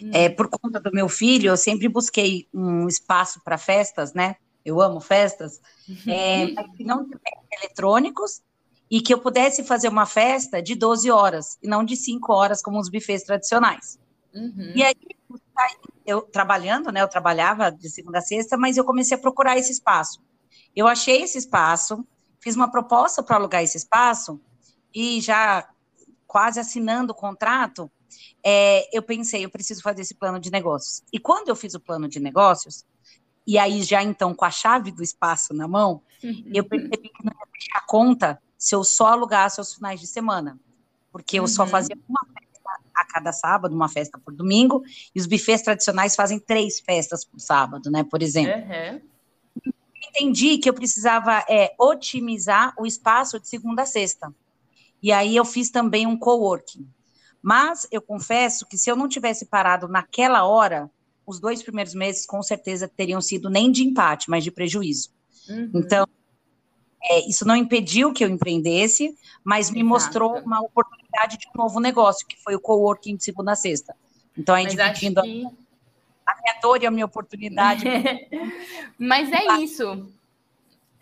Hum. 0.00 0.10
É, 0.14 0.28
por 0.28 0.48
conta 0.48 0.78
do 0.78 0.92
meu 0.92 1.08
filho, 1.08 1.48
eu 1.48 1.56
sempre 1.56 1.88
busquei 1.88 2.46
um 2.54 2.86
espaço 2.86 3.40
para 3.42 3.58
festas, 3.58 4.14
né? 4.14 4.36
Eu 4.64 4.80
amo 4.80 5.00
festas, 5.00 5.60
é, 6.06 6.46
que 6.76 6.84
não 6.84 7.04
tivesse 7.04 7.46
eletrônicos 7.60 8.40
e 8.88 9.00
que 9.00 9.12
eu 9.12 9.18
pudesse 9.18 9.64
fazer 9.64 9.88
uma 9.88 10.06
festa 10.06 10.62
de 10.62 10.76
12 10.76 11.10
horas 11.10 11.58
e 11.60 11.66
não 11.66 11.82
de 11.82 11.96
5 11.96 12.32
horas, 12.32 12.62
como 12.62 12.78
os 12.78 12.88
bufês 12.88 13.24
tradicionais. 13.24 13.98
Uhum. 14.32 14.72
E 14.76 14.82
aí, 14.84 14.94
eu 16.06 16.22
trabalhando, 16.22 16.92
né? 16.92 17.02
Eu 17.02 17.08
trabalhava 17.08 17.72
de 17.72 17.90
segunda 17.90 18.18
a 18.18 18.22
sexta, 18.22 18.56
mas 18.56 18.76
eu 18.76 18.84
comecei 18.84 19.16
a 19.16 19.20
procurar 19.20 19.58
esse 19.58 19.72
espaço. 19.72 20.22
Eu 20.76 20.86
achei 20.86 21.22
esse 21.22 21.36
espaço, 21.36 22.06
fiz 22.40 22.56
uma 22.56 22.70
proposta 22.70 23.22
para 23.22 23.36
alugar 23.36 23.62
esse 23.62 23.76
espaço 23.76 24.40
e 24.94 25.20
já 25.20 25.68
quase 26.26 26.60
assinando 26.60 27.12
o 27.12 27.14
contrato, 27.14 27.90
é, 28.44 28.88
eu 28.96 29.02
pensei, 29.02 29.44
eu 29.44 29.50
preciso 29.50 29.82
fazer 29.82 30.02
esse 30.02 30.14
plano 30.14 30.38
de 30.38 30.50
negócios. 30.50 31.02
E 31.12 31.18
quando 31.18 31.48
eu 31.48 31.56
fiz 31.56 31.74
o 31.74 31.80
plano 31.80 32.08
de 32.08 32.20
negócios, 32.20 32.84
e 33.46 33.58
aí 33.58 33.82
já 33.82 34.02
então 34.02 34.34
com 34.34 34.44
a 34.44 34.50
chave 34.50 34.90
do 34.90 35.02
espaço 35.02 35.54
na 35.54 35.66
mão, 35.66 36.02
eu 36.52 36.64
percebi 36.64 37.08
que 37.08 37.24
não 37.24 37.32
ia 37.32 37.46
fechar 37.52 37.86
conta 37.86 38.42
se 38.56 38.74
eu 38.74 38.84
só 38.84 39.08
alugasse 39.08 39.60
aos 39.60 39.74
finais 39.74 40.00
de 40.00 40.06
semana, 40.06 40.58
porque 41.12 41.38
eu 41.38 41.42
uhum. 41.44 41.48
só 41.48 41.66
fazia 41.66 41.96
uma 42.08 42.20
festa 42.26 42.48
a 42.94 43.04
cada 43.04 43.32
sábado, 43.32 43.74
uma 43.74 43.88
festa 43.88 44.18
por 44.18 44.34
domingo, 44.34 44.82
e 45.14 45.20
os 45.20 45.26
bufês 45.26 45.62
tradicionais 45.62 46.16
fazem 46.16 46.38
três 46.38 46.80
festas 46.80 47.24
por 47.24 47.40
sábado, 47.40 47.90
né, 47.90 48.04
por 48.04 48.22
exemplo. 48.22 48.52
Uhum 48.52 49.00
entendi 50.08 50.58
que 50.58 50.68
eu 50.68 50.74
precisava 50.74 51.44
é, 51.48 51.74
otimizar 51.78 52.74
o 52.78 52.86
espaço 52.86 53.38
de 53.38 53.48
segunda 53.48 53.82
a 53.82 53.86
sexta. 53.86 54.32
E 55.02 55.12
aí 55.12 55.36
eu 55.36 55.44
fiz 55.44 55.70
também 55.70 56.06
um 56.06 56.16
coworking. 56.16 56.88
Mas 57.42 57.86
eu 57.90 58.02
confesso 58.02 58.66
que 58.66 58.76
se 58.76 58.90
eu 58.90 58.96
não 58.96 59.08
tivesse 59.08 59.46
parado 59.46 59.86
naquela 59.86 60.44
hora, 60.44 60.90
os 61.26 61.38
dois 61.38 61.62
primeiros 61.62 61.94
meses 61.94 62.26
com 62.26 62.42
certeza 62.42 62.88
teriam 62.88 63.20
sido 63.20 63.48
nem 63.48 63.70
de 63.70 63.84
empate, 63.84 64.28
mas 64.28 64.42
de 64.42 64.50
prejuízo. 64.50 65.10
Uhum. 65.48 65.70
Então, 65.74 66.06
é, 67.02 67.28
isso 67.28 67.46
não 67.46 67.54
impediu 67.54 68.12
que 68.12 68.24
eu 68.24 68.28
empreendesse, 68.28 69.14
mas 69.44 69.70
me 69.70 69.78
Exato. 69.78 69.88
mostrou 69.88 70.38
uma 70.40 70.60
oportunidade 70.60 71.38
de 71.38 71.46
um 71.48 71.62
novo 71.62 71.80
negócio, 71.80 72.26
que 72.26 72.36
foi 72.42 72.54
o 72.54 72.60
coworking 72.60 73.16
de 73.16 73.24
segunda 73.24 73.52
a 73.52 73.56
sexta. 73.56 73.94
Então, 74.36 74.54
aí 74.54 74.66
dividindo 74.66 75.22
que... 75.22 75.46
a 76.32 76.40
minha 76.40 76.60
dor 76.60 76.82
e 76.82 76.86
a 76.86 76.90
minha 76.90 77.06
oportunidade. 77.06 77.84
mas 78.98 79.30
é 79.32 79.58
isso 79.60 80.08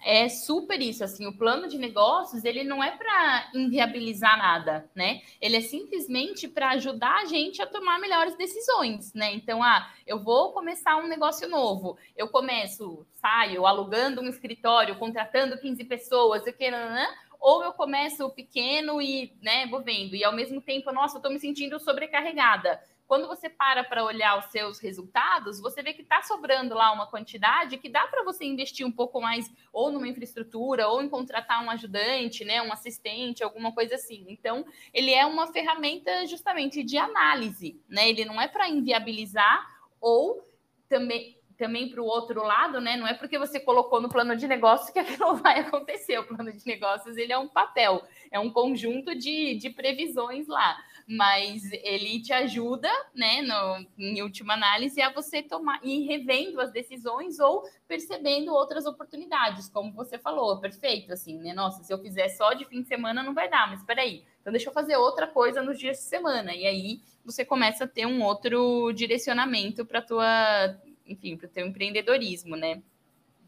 é 0.06 0.28
super 0.28 0.80
isso, 0.80 1.02
assim, 1.02 1.26
o 1.26 1.37
plano 1.37 1.66
de 1.66 1.76
negócios, 1.76 2.45
ele 2.45 2.62
não 2.62 2.83
é 2.83 2.92
para 2.92 3.50
inviabilizar 3.52 4.38
nada, 4.38 4.88
né? 4.95 5.21
Ele 5.40 5.56
é 5.56 5.61
simplesmente 5.61 6.47
para 6.47 6.71
ajudar 6.71 7.23
a 7.23 7.25
gente 7.25 7.61
a 7.61 7.66
tomar 7.66 7.99
melhores 7.99 8.37
decisões, 8.37 9.12
né? 9.12 9.35
Então, 9.35 9.64
ah, 9.64 9.90
eu 10.06 10.23
vou 10.23 10.52
começar 10.52 10.97
um 10.97 11.09
negócio 11.09 11.49
novo, 11.49 11.99
eu 12.16 12.28
começo, 12.28 13.04
saio 13.14 13.66
alugando 13.66 14.21
um 14.21 14.28
escritório, 14.28 14.95
contratando 14.95 15.59
15 15.59 15.83
pessoas, 15.83 16.47
eu 16.47 16.52
quero, 16.52 16.76
né? 16.76 17.12
ou 17.40 17.62
eu 17.62 17.73
começo 17.73 18.30
pequeno 18.30 19.00
e, 19.02 19.33
né, 19.42 19.66
vou 19.66 19.83
vendo, 19.83 20.16
e 20.16 20.25
ao 20.25 20.33
mesmo 20.33 20.61
tempo, 20.61 20.90
nossa, 20.90 21.18
eu 21.18 21.23
tô 21.23 21.28
me 21.28 21.38
sentindo 21.38 21.78
sobrecarregada 21.78 22.80
quando 23.07 23.29
você 23.29 23.49
para 23.49 23.85
para 23.85 24.05
olhar 24.05 24.39
os 24.39 24.47
seus 24.47 24.79
resultados, 24.79 25.61
você 25.61 25.83
vê 25.83 25.93
que 25.93 26.03
está 26.03 26.23
sobrando 26.23 26.75
lá 26.75 26.93
uma 26.93 27.07
quantidade 27.07 27.79
que 27.79 27.89
dá 27.89 28.07
para 28.09 28.25
você 28.25 28.45
investir 28.45 28.85
um 28.87 28.91
pouco 28.91 29.21
mais 29.21 29.51
ou 29.73 29.93
numa 29.93 30.09
infraestrutura 30.09 30.89
ou 30.89 31.03
em 31.03 31.09
contratar 31.09 31.65
um 31.65 31.71
ajudante, 31.71 32.45
né, 32.45 32.61
um 32.63 32.73
assistente, 32.73 33.45
alguma 33.45 33.73
coisa 33.73 33.95
assim. 33.95 34.25
Então, 34.29 34.67
ele 34.93 35.13
é 35.13 35.25
uma 35.25 35.47
ferramenta 35.47 36.27
justamente 36.27 36.83
de 36.83 36.99
análise, 36.99 37.81
né? 37.89 38.09
Ele 38.09 38.25
não 38.25 38.41
é 38.41 38.49
para 38.49 38.69
inviabilizar 38.69 39.67
ou 40.01 40.47
também 40.89 41.37
também 41.57 41.89
para 41.89 42.03
o 42.03 42.05
outro 42.05 42.43
lado, 42.43 42.83
né? 42.83 42.99
Não 42.99 43.07
é 43.07 43.15
porque 43.15 43.39
você 43.39 43.59
colocou 43.59 43.99
no 43.99 44.11
plano 44.11 44.37
de 44.37 44.47
negócios 44.47 44.91
que 44.91 44.99
aquilo 45.01 45.37
vai 45.37 45.61
acontecer. 45.61 46.19
O 46.19 46.25
plano 46.25 46.53
de 46.53 46.67
negócios 46.67 47.17
ele 47.17 47.33
é 47.33 47.39
um 47.39 47.49
papel, 47.49 48.07
é 48.31 48.39
um 48.39 48.51
conjunto 48.51 49.15
de, 49.15 49.55
de 49.55 49.71
previsões 49.71 50.47
lá 50.47 50.77
mas 51.07 51.63
ele 51.85 52.21
te 52.21 52.33
ajuda, 52.33 52.91
né, 53.15 53.41
no, 53.43 53.87
em 53.97 54.21
última 54.23 54.55
análise, 54.55 55.01
a 55.01 55.13
você 55.13 55.41
tomar 55.41 55.79
e 55.85 56.05
revendo 56.05 56.61
as 56.61 56.73
decisões 56.73 57.39
ou 57.39 57.63
percebendo 57.87 58.53
outras 58.53 58.87
oportunidades, 58.87 59.69
como 59.69 59.93
você 59.93 60.19
falou, 60.19 60.59
perfeito, 60.59 61.13
assim, 61.13 61.39
né? 61.39 61.55
Nossa, 61.55 61.85
se 61.85 61.93
eu 61.93 61.99
fizer 61.99 62.29
só 62.31 62.53
de 62.55 62.65
fim 62.65 62.83
de 62.83 62.89
semana 62.89 63.23
não 63.23 63.35
vai 63.35 63.49
dar, 63.49 63.69
mas 63.69 63.79
espera 63.81 64.03
aí, 64.03 64.25
então 64.41 64.53
deixa 64.53 64.69
eu 64.69 64.75
fazer 64.75 64.97
outra 64.97 65.29
coisa 65.29 65.63
nos 65.63 65.79
dias 65.79 65.99
de 65.99 66.05
semana 66.05 66.55
e 66.55 66.67
aí 66.67 67.01
você 67.25 67.45
começa 67.45 67.85
a 67.85 67.89
ter 67.89 68.07
um 68.07 68.23
outro 68.23 68.93
direcionamento 68.93 69.87
para 69.87 70.03
tua, 70.03 70.77
enfim, 71.07 71.37
para 71.37 71.47
o 71.47 71.51
teu 71.51 71.67
empreendedorismo, 71.67 72.57
né? 72.57 72.83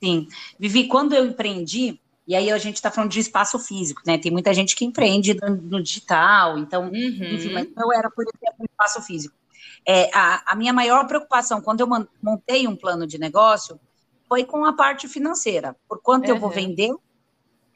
Sim, 0.00 0.28
Vivi, 0.58 0.86
quando 0.86 1.12
eu 1.12 1.26
empreendi, 1.26 2.00
e 2.28 2.36
aí 2.36 2.50
a 2.50 2.58
gente 2.58 2.76
está 2.76 2.90
falando 2.90 3.10
de 3.10 3.20
espaço 3.20 3.58
físico, 3.58 4.02
né? 4.06 4.18
Tem 4.18 4.30
muita 4.30 4.52
gente 4.52 4.76
que 4.76 4.84
empreende 4.84 5.32
no, 5.32 5.56
no 5.56 5.82
digital, 5.82 6.58
então, 6.58 6.84
uhum. 6.84 6.90
enfim, 6.92 7.50
mas 7.54 7.66
eu 7.74 7.90
era, 7.90 8.10
por 8.10 8.22
exemplo, 8.22 8.66
espaço 8.70 9.00
físico. 9.00 9.34
É, 9.86 10.10
a, 10.14 10.52
a, 10.52 10.54
minha 10.54 10.74
maior 10.74 11.06
preocupação 11.06 11.62
quando 11.62 11.80
eu 11.80 11.88
montei 12.22 12.68
um 12.68 12.76
plano 12.76 13.06
de 13.06 13.16
negócio 13.16 13.80
foi 14.28 14.44
com 14.44 14.66
a 14.66 14.74
parte 14.74 15.08
financeira, 15.08 15.74
por 15.88 16.02
quanto 16.02 16.28
uhum. 16.28 16.34
eu 16.34 16.38
vou 16.38 16.50
uhum. 16.50 16.54
vender 16.54 16.94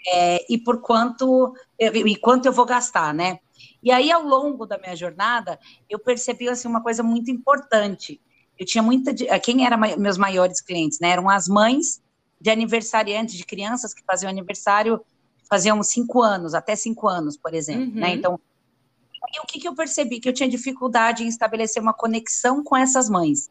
é, 0.07 0.45
e 0.53 0.59
por 0.59 0.83
quanto 0.83 1.55
e 1.79 2.17
quanto 2.17 2.45
eu 2.45 2.53
vou 2.53 2.67
gastar, 2.67 3.15
né? 3.15 3.39
E 3.83 3.91
aí, 3.91 4.13
ao 4.13 4.23
longo 4.23 4.67
da 4.67 4.77
minha 4.77 4.95
jornada, 4.95 5.59
eu 5.89 5.99
percebi 5.99 6.51
assim, 6.51 6.69
uma 6.69 6.83
coisa 6.83 7.03
muito 7.03 7.31
importante. 7.31 8.21
Eu 8.59 8.67
tinha 8.67 8.83
muita. 8.83 9.15
Quem 9.41 9.65
eram 9.65 9.79
meus 9.97 10.19
maiores 10.19 10.61
clientes, 10.61 11.01
né? 11.01 11.09
Eram 11.09 11.31
as 11.31 11.49
mães 11.49 12.03
de 12.43 12.51
aniversariantes, 12.51 13.37
de 13.37 13.45
crianças 13.45 13.95
que 13.95 14.03
faziam 14.05 14.29
aniversário, 14.29 15.01
faziam 15.49 15.81
cinco 15.81 16.21
anos, 16.21 16.55
até 16.55 16.75
cinco 16.75 17.07
anos, 17.09 17.37
por 17.37 17.55
exemplo, 17.55 17.87
né? 17.87 17.93
uhum. 17.93 18.01
né? 18.01 18.11
Então, 18.15 18.35
o 18.35 19.47
que, 19.47 19.61
que 19.61 19.69
eu 19.69 19.77
percebi? 19.77 20.19
Que 20.19 20.29
eu 20.29 20.33
tinha 20.33 20.49
dificuldade 20.49 21.23
em 21.23 21.29
estabelecer 21.29 21.81
uma 21.81 21.95
conexão 21.95 22.65
com 22.65 22.77
essas 22.77 23.09
mães, 23.09 23.49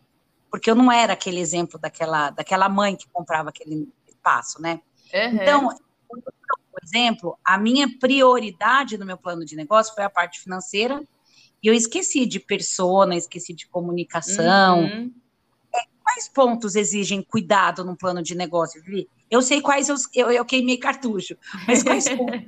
porque 0.49 0.69
eu 0.69 0.75
não 0.75 0.91
era 0.91 1.13
aquele 1.13 1.39
exemplo 1.39 1.79
daquela, 1.79 2.31
daquela 2.31 2.67
mãe 2.67 2.97
que 2.97 3.07
comprava 3.07 3.47
aquele 3.47 3.87
espaço, 4.05 4.61
né? 4.61 4.81
Uhum. 5.13 5.35
Então, 5.35 5.69
por 6.09 6.83
exemplo, 6.83 7.39
a 7.45 7.57
minha 7.57 7.87
prioridade 7.97 8.97
no 8.97 9.05
meu 9.05 9.17
plano 9.17 9.45
de 9.45 9.55
negócio 9.55 9.95
foi 9.95 10.03
a 10.03 10.09
parte 10.09 10.41
financeira, 10.41 11.01
e 11.63 11.67
eu 11.67 11.73
esqueci 11.73 12.25
de 12.25 12.41
persona, 12.41 13.15
esqueci 13.15 13.53
de 13.53 13.67
comunicação, 13.67 14.81
uhum 14.81 15.20
quais 16.11 16.27
pontos 16.27 16.75
exigem 16.75 17.21
cuidado 17.21 17.85
no 17.85 17.95
plano 17.95 18.21
de 18.21 18.35
negócio, 18.35 18.81
Vivi? 18.83 19.07
Eu 19.29 19.41
sei 19.41 19.61
quais 19.61 19.87
eu, 19.87 19.95
eu, 20.13 20.31
eu 20.31 20.45
queimei 20.45 20.77
cartucho, 20.77 21.37
mas 21.65 21.83
quais 21.83 22.07
pontos? 22.09 22.41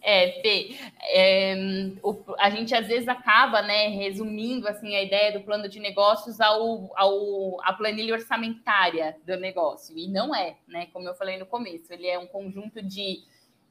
É, 0.00 0.40
Fê, 0.40 0.74
é, 1.02 1.54
o, 2.02 2.16
a 2.38 2.48
gente 2.48 2.74
às 2.74 2.86
vezes 2.86 3.06
acaba, 3.06 3.60
né, 3.60 3.88
resumindo 3.88 4.66
assim 4.66 4.96
a 4.96 5.02
ideia 5.02 5.38
do 5.38 5.44
plano 5.44 5.68
de 5.68 5.78
negócios 5.78 6.40
ao, 6.40 6.90
ao 6.96 7.60
a 7.62 7.74
planilha 7.74 8.14
orçamentária 8.14 9.14
do 9.26 9.36
negócio 9.36 9.96
e 9.96 10.08
não 10.08 10.34
é, 10.34 10.56
né? 10.66 10.88
Como 10.94 11.06
eu 11.06 11.14
falei 11.14 11.38
no 11.38 11.44
começo, 11.44 11.92
ele 11.92 12.06
é 12.06 12.18
um 12.18 12.26
conjunto 12.26 12.82
de, 12.82 13.22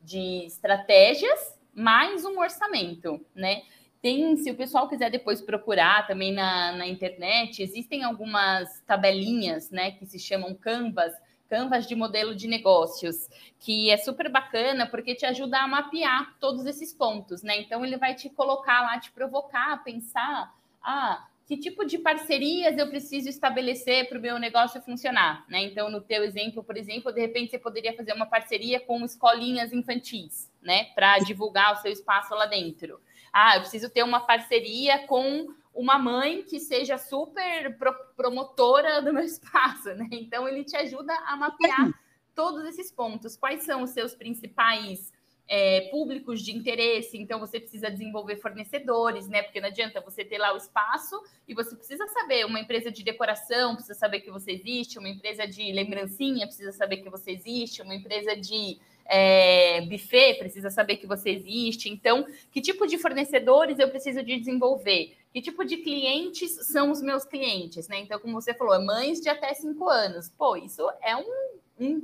de 0.04 0.46
estratégias 0.46 1.58
mais 1.74 2.24
um 2.24 2.40
orçamento, 2.40 3.20
né? 3.34 3.64
Tem, 4.02 4.36
se 4.38 4.50
o 4.50 4.56
pessoal 4.56 4.90
quiser 4.90 5.12
depois 5.12 5.42
procurar 5.42 6.08
também 6.08 6.34
na, 6.34 6.72
na 6.72 6.88
internet, 6.88 7.62
existem 7.62 8.04
algumas 8.04 8.82
tabelinhas, 8.82 9.70
né, 9.70 9.92
que 9.92 10.06
se 10.08 10.18
chamam 10.18 10.56
Canvas, 10.56 11.14
Canvas 11.48 11.86
de 11.86 11.96
modelo 11.96 12.34
de 12.34 12.48
negócios, 12.48 13.30
que 13.60 13.92
é 13.92 13.98
super 13.98 14.32
bacana 14.32 14.88
porque 14.88 15.14
te 15.14 15.26
ajuda 15.26 15.60
a 15.60 15.68
mapear 15.68 16.36
todos 16.40 16.66
esses 16.66 16.94
pontos, 16.94 17.44
né? 17.44 17.60
Então 17.60 17.86
ele 17.86 17.98
vai 17.98 18.16
te 18.16 18.30
colocar 18.30 18.82
lá, 18.82 18.98
te 18.98 19.12
provocar 19.12 19.74
a 19.74 19.78
pensar, 19.78 20.56
ah, 20.82 21.28
que 21.46 21.58
tipo 21.58 21.86
de 21.86 21.98
parcerias 21.98 22.78
eu 22.78 22.88
preciso 22.88 23.28
estabelecer 23.28 24.08
para 24.08 24.18
o 24.18 24.22
meu 24.22 24.40
negócio 24.40 24.82
funcionar, 24.82 25.46
né? 25.50 25.62
Então, 25.66 25.90
no 25.90 26.00
teu 26.00 26.24
exemplo, 26.24 26.64
por 26.64 26.78
exemplo, 26.78 27.12
de 27.12 27.20
repente 27.20 27.52
você 27.52 27.60
poderia 27.60 27.94
fazer 27.94 28.14
uma 28.14 28.26
parceria 28.26 28.80
com 28.80 29.04
escolinhas 29.04 29.74
infantis, 29.74 30.50
né, 30.62 30.86
para 30.96 31.20
divulgar 31.20 31.74
o 31.74 31.82
seu 31.82 31.92
espaço 31.92 32.34
lá 32.34 32.46
dentro. 32.46 32.98
Ah, 33.32 33.56
eu 33.56 33.62
preciso 33.62 33.90
ter 33.90 34.04
uma 34.04 34.22
parceria 34.22 35.08
com 35.08 35.48
uma 35.74 35.98
mãe 35.98 36.44
que 36.44 36.60
seja 36.60 36.98
super 36.98 37.78
pro 37.78 37.94
promotora 38.16 39.02
do 39.02 39.14
meu 39.14 39.24
espaço, 39.26 39.94
né? 39.96 40.08
Então, 40.12 40.48
ele 40.48 40.64
te 40.64 40.76
ajuda 40.76 41.14
a 41.26 41.36
mapear 41.36 41.92
todos 42.36 42.66
esses 42.66 42.92
pontos. 42.92 43.38
Quais 43.38 43.64
são 43.64 43.84
os 43.84 43.92
seus 43.92 44.14
principais 44.14 45.12
é, 45.54 45.82
públicos 45.92 46.42
de 46.42 46.56
interesse, 46.56 47.18
então 47.18 47.38
você 47.38 47.60
precisa 47.60 47.92
desenvolver 47.92 48.38
fornecedores, 48.38 49.28
né? 49.28 49.44
Porque 49.44 49.60
não 49.60 49.68
adianta 49.68 50.00
você 50.00 50.24
ter 50.24 50.38
lá 50.38 50.54
o 50.54 50.58
espaço 50.58 51.22
e 51.46 51.54
você 51.54 51.76
precisa 51.76 52.08
saber, 52.08 52.46
uma 52.46 52.62
empresa 52.62 52.90
de 52.90 53.04
decoração 53.04 53.76
precisa 53.76 54.00
saber 54.00 54.22
que 54.22 54.32
você 54.32 54.54
existe, 54.54 54.98
uma 54.98 55.10
empresa 55.10 55.46
de 55.46 55.70
lembrancinha 55.74 56.48
precisa 56.48 56.72
saber 56.72 56.98
que 56.98 57.10
você 57.10 57.32
existe, 57.32 57.82
uma 57.82 57.94
empresa 57.94 58.34
de 58.34 58.80
é, 59.06 59.82
buffet 59.82 60.36
precisa 60.36 60.70
saber 60.70 60.98
que 60.98 61.08
você 61.08 61.32
existe. 61.32 61.90
Então, 61.90 62.26
que 62.52 62.62
tipo 62.62 62.88
de 62.88 62.98
fornecedores 62.98 63.80
eu 63.80 63.90
preciso 63.90 64.24
de 64.24 64.38
desenvolver? 64.38 65.16
Que 65.34 65.42
tipo 65.42 65.64
de 65.64 65.78
clientes 65.78 66.52
são 66.68 66.92
os 66.92 67.02
meus 67.02 67.24
clientes, 67.24 67.88
né? 67.88 68.00
Então, 68.00 68.20
como 68.20 68.40
você 68.40 68.54
falou, 68.54 68.84
mães 68.84 69.22
de 69.22 69.30
até 69.30 69.54
cinco 69.54 69.88
anos. 69.88 70.30
Pô, 70.30 70.56
isso 70.56 70.90
é 71.02 71.16
um, 71.16 71.60
um 71.80 72.02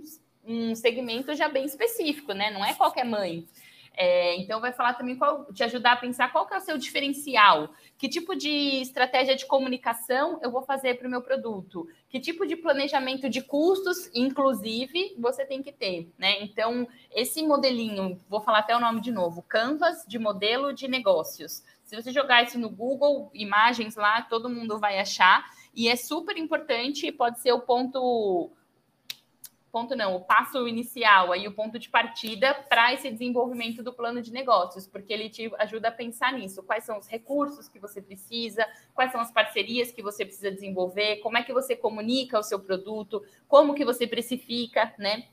um 0.48 0.74
segmento 0.74 1.36
já 1.36 1.50
bem 1.50 1.66
específico, 1.66 2.32
né? 2.32 2.50
Não 2.50 2.63
é 2.63 2.74
qualquer 2.74 3.04
mãe. 3.04 3.46
É, 4.00 4.36
então, 4.36 4.62
vai 4.62 4.72
falar 4.72 4.94
também 4.94 5.16
qual, 5.16 5.51
te 5.51 5.63
ajudar 5.63 5.94
a 5.94 5.98
pensar 5.98 6.32
qual 6.32 6.46
que 6.46 6.54
é 6.54 6.58
o 6.58 6.62
seu 6.62 6.77
diferencial, 6.77 7.72
que 7.98 8.08
tipo 8.08 8.36
de 8.36 8.80
estratégia 8.80 9.36
de 9.36 9.48
comunicação 9.48 10.39
eu 10.44 10.51
vou 10.51 10.62
fazer 10.62 11.00
para 11.00 11.08
o 11.08 11.10
meu 11.10 11.20
produto, 11.20 11.89
que 12.08 12.20
tipo 12.20 12.46
de 12.46 12.56
planejamento 12.56 13.27
de 13.27 13.42
custos, 13.42 14.08
inclusive, 14.13 15.16
você 15.18 15.44
tem 15.44 15.63
que 15.63 15.72
ter, 15.72 16.13
né? 16.16 16.44
Então, 16.44 16.88
esse 17.12 17.42
modelinho, 17.42 18.22
vou 18.30 18.39
falar 18.39 18.60
até 18.60 18.77
o 18.77 18.80
nome 18.80 19.01
de 19.01 19.12
novo, 19.12 19.42
Canvas 19.42 20.06
de 20.08 20.20
modelo 20.20 20.72
de 20.72 20.88
negócios. 20.88 21.63
Se 21.84 21.96
você 22.00 22.12
jogar 22.12 22.44
isso 22.44 22.60
no 22.60 22.70
Google, 22.70 23.32
imagens 23.34 23.96
lá, 23.96 24.22
todo 24.22 24.48
mundo 24.48 24.77
vai 24.77 25.00
achar, 25.00 25.44
e 25.74 25.89
é 25.89 25.96
super 25.96 26.38
importante, 26.38 27.12
pode 27.12 27.39
ser 27.39 27.51
o 27.51 27.62
ponto 27.62 28.51
ponto 29.72 29.96
não, 29.96 30.16
o 30.16 30.22
passo 30.22 30.68
inicial, 30.68 31.32
aí 31.32 31.48
o 31.48 31.54
ponto 31.54 31.78
de 31.78 31.90
partida 31.90 32.54
para 32.68 32.94
esse 32.94 33.10
desenvolvimento 33.10 33.84
do 33.84 33.94
plano 33.94 34.22
de 34.22 34.32
negócios, 34.32 34.88
porque 34.88 35.14
ele 35.14 35.30
te 35.30 35.52
ajuda 35.60 35.90
a 35.90 35.92
pensar 35.92 36.34
nisso. 36.34 36.64
Quais 36.64 36.84
são 36.84 36.98
os 36.98 37.08
recursos 37.08 37.68
que 37.68 37.80
você 37.80 38.02
precisa, 38.02 38.66
quais 38.94 39.12
são 39.12 39.22
as 39.22 39.32
parcerias 39.32 39.92
que 39.92 40.02
você 40.02 40.26
precisa 40.26 40.52
desenvolver, 40.52 41.18
como 41.18 41.38
é 41.38 41.44
que 41.44 41.54
você 41.54 41.76
comunica 41.76 42.40
o 42.40 42.44
seu 42.44 42.60
produto, 42.60 43.24
como 43.48 43.76
que 43.76 43.86
você 43.86 44.08
precifica, 44.08 44.94
né? 44.98 45.28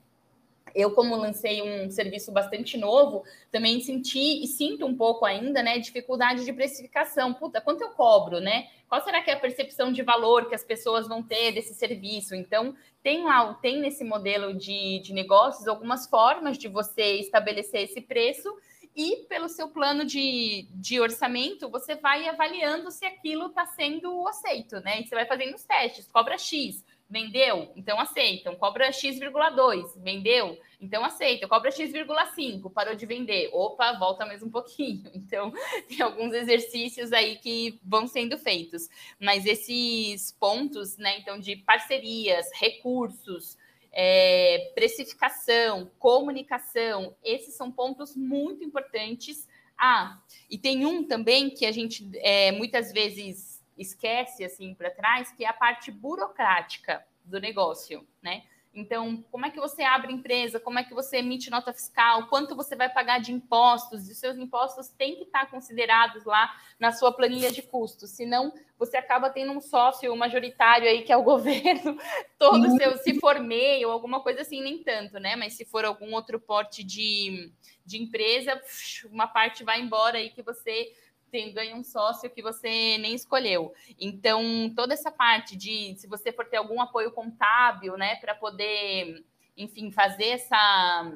Eu, 0.75 0.91
como 0.91 1.15
lancei 1.15 1.63
um 1.63 1.91
serviço 1.91 2.33
bastante 2.33 2.77
novo, 2.77 3.25
também 3.51 3.81
senti 3.81 4.43
e 4.43 4.47
sinto 4.47 4.85
um 4.85 4.97
pouco 4.97 5.25
ainda, 5.25 5.63
né, 5.63 5.79
dificuldade 5.79 6.45
de 6.45 6.53
precificação. 6.53 7.33
Puta, 7.33 7.61
quanto 7.61 7.83
eu 7.83 7.91
cobro, 7.91 8.41
né? 8.41 8.69
Qual 8.89 9.03
será 9.03 9.23
que 9.23 9.31
é 9.31 9.35
a 9.35 9.41
percepção 9.41 9.93
de 9.93 10.03
valor 10.03 10.49
que 10.49 10.55
as 10.55 10.65
pessoas 10.65 11.07
vão 11.07 11.23
ter 11.23 11.53
desse 11.53 11.75
serviço? 11.75 12.35
Então, 12.35 12.75
tem 13.03 13.25
lá, 13.25 13.55
tem 13.55 13.79
nesse 13.79 14.05
modelo 14.05 14.55
de, 14.55 14.99
de 15.01 15.13
negócios 15.13 15.69
algumas 15.69 16.07
formas 16.07 16.59
de 16.59 16.69
você 16.69 17.17
estabelecer 17.21 17.83
esse 17.83 18.01
preço 18.01 18.53
e 18.97 19.27
pelo 19.29 19.49
seu 19.49 19.69
plano 19.69 20.05
de, 20.05 20.69
de 20.71 21.01
orçamento, 21.01 21.69
você 21.69 21.97
vai 21.97 22.29
avaliando 22.29 22.91
se 22.93 23.05
aquilo 23.05 23.47
está 23.47 23.67
sendo 23.67 24.27
aceito, 24.29 24.79
né? 24.81 25.01
E 25.01 25.07
você 25.07 25.15
vai 25.15 25.27
fazendo 25.27 25.55
os 25.55 25.65
testes, 25.65 26.07
cobra 26.07 26.39
X, 26.39 26.85
vendeu? 27.15 27.71
Então 27.77 28.01
aceitam, 28.01 28.57
cobra 28.57 28.91
X,2, 28.91 30.03
vendeu? 30.03 30.59
Então 30.81 31.05
aceita, 31.05 31.47
cobra 31.47 31.71
X,5, 31.71 32.73
parou 32.73 32.97
de 32.97 33.07
vender, 33.07 33.51
opa, 33.53 33.93
volta 33.93 34.27
mais 34.27 34.43
um 34.43 34.51
pouquinho. 34.51 35.05
Então, 35.15 35.53
tem 35.89 36.03
alguns 36.03 36.35
exercícios 36.35 37.13
aí 37.13 37.37
que 37.37 37.79
vão 37.85 38.07
sendo 38.07 38.37
feitos. 38.37 38.89
Mas 39.19 39.47
esses 39.47 40.33
pontos, 40.33 40.97
né, 40.99 41.19
então, 41.19 41.39
de 41.39 41.57
parcerias, 41.57 42.47
recursos, 42.55 43.57
é, 43.93 44.73
precificação, 44.75 45.91
comunicação, 45.99 47.15
esses 47.23 47.55
são 47.55 47.71
pontos 47.71 48.17
muito 48.17 48.65
importantes. 48.65 49.49
Ah, 49.79 50.21
e 50.51 50.59
tem 50.59 50.85
um 50.85 51.05
também 51.05 51.49
que 51.49 51.65
a 51.65 51.73
gente 51.73 52.09
é, 52.17 52.53
muitas 52.53 52.93
vezes 52.93 53.54
esquece 53.77 54.45
assim 54.45 54.75
para 54.75 54.91
trás, 54.91 55.31
que 55.33 55.45
é 55.45 55.49
a 55.49 55.53
parte 55.53 55.91
burocrática 55.91 57.05
do 57.25 57.41
negócio, 57.41 58.07
né? 58.23 58.45
Então, 58.75 59.25
como 59.31 59.47
é 59.47 59.51
que 59.51 59.61
você 59.61 59.85
abre 59.85 60.13
empresa? 60.13 60.59
Como 60.59 60.81
é 60.81 60.85
que 60.85 60.93
você 60.93 61.19
emite 61.19 61.49
nota 61.49 61.73
fiscal? 61.73 62.27
Quanto 62.27 62.57
você 62.57 62.75
vai 62.75 62.89
pagar 62.89 63.21
de 63.21 63.33
impostos? 63.33 64.09
E 64.09 64.15
seus 64.17 64.37
impostos 64.37 64.89
têm 64.89 65.15
que 65.15 65.23
estar 65.23 65.49
considerados 65.49 66.25
lá 66.25 66.53
na 66.79 66.91
sua 66.91 67.13
planilha 67.13 67.53
de 67.53 67.63
custos. 67.63 68.11
Senão, 68.11 68.53
você 68.77 68.97
acaba 68.97 69.31
tendo 69.31 69.53
um 69.53 69.61
sócio 69.61 70.15
majoritário 70.17 70.89
aí, 70.89 71.03
que 71.03 71.13
é 71.13 71.17
o 71.17 71.23
governo, 71.23 71.97
todo 72.37 72.77
seu, 72.77 72.99
se 72.99 73.21
for 73.21 73.39
MEI 73.39 73.87
ou 73.87 73.93
alguma 73.93 74.21
coisa 74.21 74.41
assim, 74.41 74.61
nem 74.61 74.83
tanto, 74.83 75.21
né? 75.21 75.37
Mas 75.37 75.53
se 75.53 75.65
for 75.65 75.85
algum 75.85 76.13
outro 76.13 76.41
porte 76.41 76.83
de, 76.83 77.53
de 77.87 78.03
empresa, 78.03 78.61
uma 79.09 79.29
parte 79.29 79.63
vai 79.63 79.81
embora 79.81 80.19
aí 80.19 80.31
que 80.31 80.43
você 80.43 80.93
tem, 81.35 81.53
ganha 81.53 81.75
um 81.75 81.83
sócio 81.83 82.31
que 82.31 82.41
você 82.41 82.97
nem 82.99 83.13
escolheu. 83.13 83.75
Então, 83.99 84.73
toda 84.77 84.95
essa 84.95 85.11
parte 85.11 85.57
de 85.57 85.97
se 85.97 86.07
você 86.07 86.33
for 86.33 86.45
ter 86.45 86.59
algum 86.59 86.81
apoio 86.81 87.11
contábil, 87.11 87.97
né, 87.97 88.15
para 88.17 88.37
poder, 88.37 89.25
enfim, 89.57 89.91
fazer 89.91 90.29
essa 90.29 91.13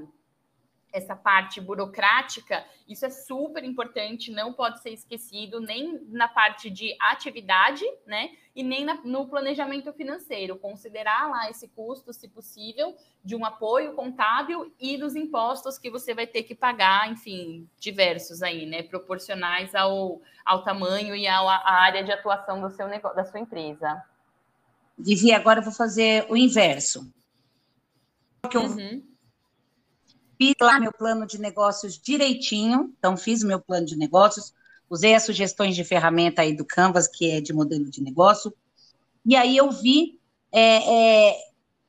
essa 0.98 1.16
parte 1.16 1.60
burocrática, 1.60 2.64
isso 2.86 3.04
é 3.06 3.10
super 3.10 3.64
importante, 3.64 4.30
não 4.30 4.52
pode 4.52 4.80
ser 4.80 4.90
esquecido 4.90 5.60
nem 5.60 6.00
na 6.08 6.28
parte 6.28 6.68
de 6.68 6.94
atividade, 7.00 7.84
né? 8.06 8.30
E 8.54 8.62
nem 8.62 8.84
na, 8.84 8.94
no 9.04 9.26
planejamento 9.26 9.92
financeiro. 9.92 10.56
Considerar 10.56 11.30
lá 11.30 11.50
esse 11.50 11.68
custo, 11.68 12.12
se 12.12 12.28
possível, 12.28 12.94
de 13.24 13.34
um 13.34 13.44
apoio 13.44 13.94
contábil 13.94 14.72
e 14.78 14.96
dos 14.96 15.16
impostos 15.16 15.78
que 15.78 15.90
você 15.90 16.14
vai 16.14 16.26
ter 16.26 16.42
que 16.42 16.54
pagar, 16.54 17.10
enfim, 17.10 17.68
diversos 17.78 18.42
aí, 18.42 18.66
né? 18.66 18.82
Proporcionais 18.82 19.74
ao, 19.74 20.20
ao 20.44 20.62
tamanho 20.62 21.14
e 21.14 21.26
à 21.26 21.40
área 21.64 22.04
de 22.04 22.12
atuação 22.12 22.60
do 22.60 22.70
seu 22.70 22.88
negócio, 22.88 23.16
da 23.16 23.24
sua 23.24 23.40
empresa. 23.40 24.02
Vivi, 24.98 25.32
agora 25.32 25.60
eu 25.60 25.64
vou 25.64 25.72
fazer 25.72 26.26
o 26.28 26.36
inverso. 26.36 27.12
Porque 28.42 28.56
eu 28.56 28.62
uhum 28.62 29.07
fiz 30.38 30.54
lá 30.60 30.78
meu 30.78 30.92
plano 30.92 31.26
de 31.26 31.38
negócios 31.38 31.98
direitinho, 31.98 32.94
então 32.96 33.16
fiz 33.16 33.42
meu 33.42 33.60
plano 33.60 33.84
de 33.84 33.96
negócios, 33.96 34.54
usei 34.88 35.14
as 35.14 35.24
sugestões 35.24 35.74
de 35.74 35.84
ferramenta 35.84 36.42
aí 36.42 36.54
do 36.54 36.64
Canvas, 36.64 37.08
que 37.08 37.30
é 37.30 37.40
de 37.40 37.52
modelo 37.52 37.90
de 37.90 38.00
negócio, 38.00 38.54
e 39.26 39.34
aí 39.36 39.56
eu 39.56 39.70
vi 39.70 40.18
é, 40.52 41.30
é, 41.30 41.36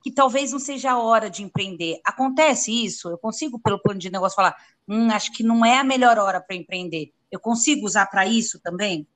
que 0.04 0.12
talvez 0.12 0.52
não 0.52 0.60
seja 0.60 0.92
a 0.92 1.00
hora 1.00 1.30
de 1.30 1.44
empreender. 1.44 2.02
Acontece 2.04 2.72
isso? 2.72 3.10
Eu 3.10 3.18
consigo, 3.18 3.60
pelo 3.60 3.80
plano 3.80 4.00
de 4.00 4.10
negócio, 4.10 4.36
falar, 4.36 4.56
hum, 4.88 5.10
acho 5.12 5.32
que 5.32 5.44
não 5.44 5.64
é 5.64 5.78
a 5.78 5.84
melhor 5.84 6.18
hora 6.18 6.42
para 6.42 6.56
empreender. 6.56 7.14
Eu 7.32 7.40
consigo 7.40 7.86
usar 7.86 8.08
para 8.08 8.26
isso 8.26 8.60
também? 8.60 9.08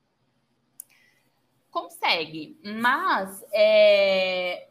Consegue, 1.72 2.60
mas 2.64 3.44
é, 3.52 4.68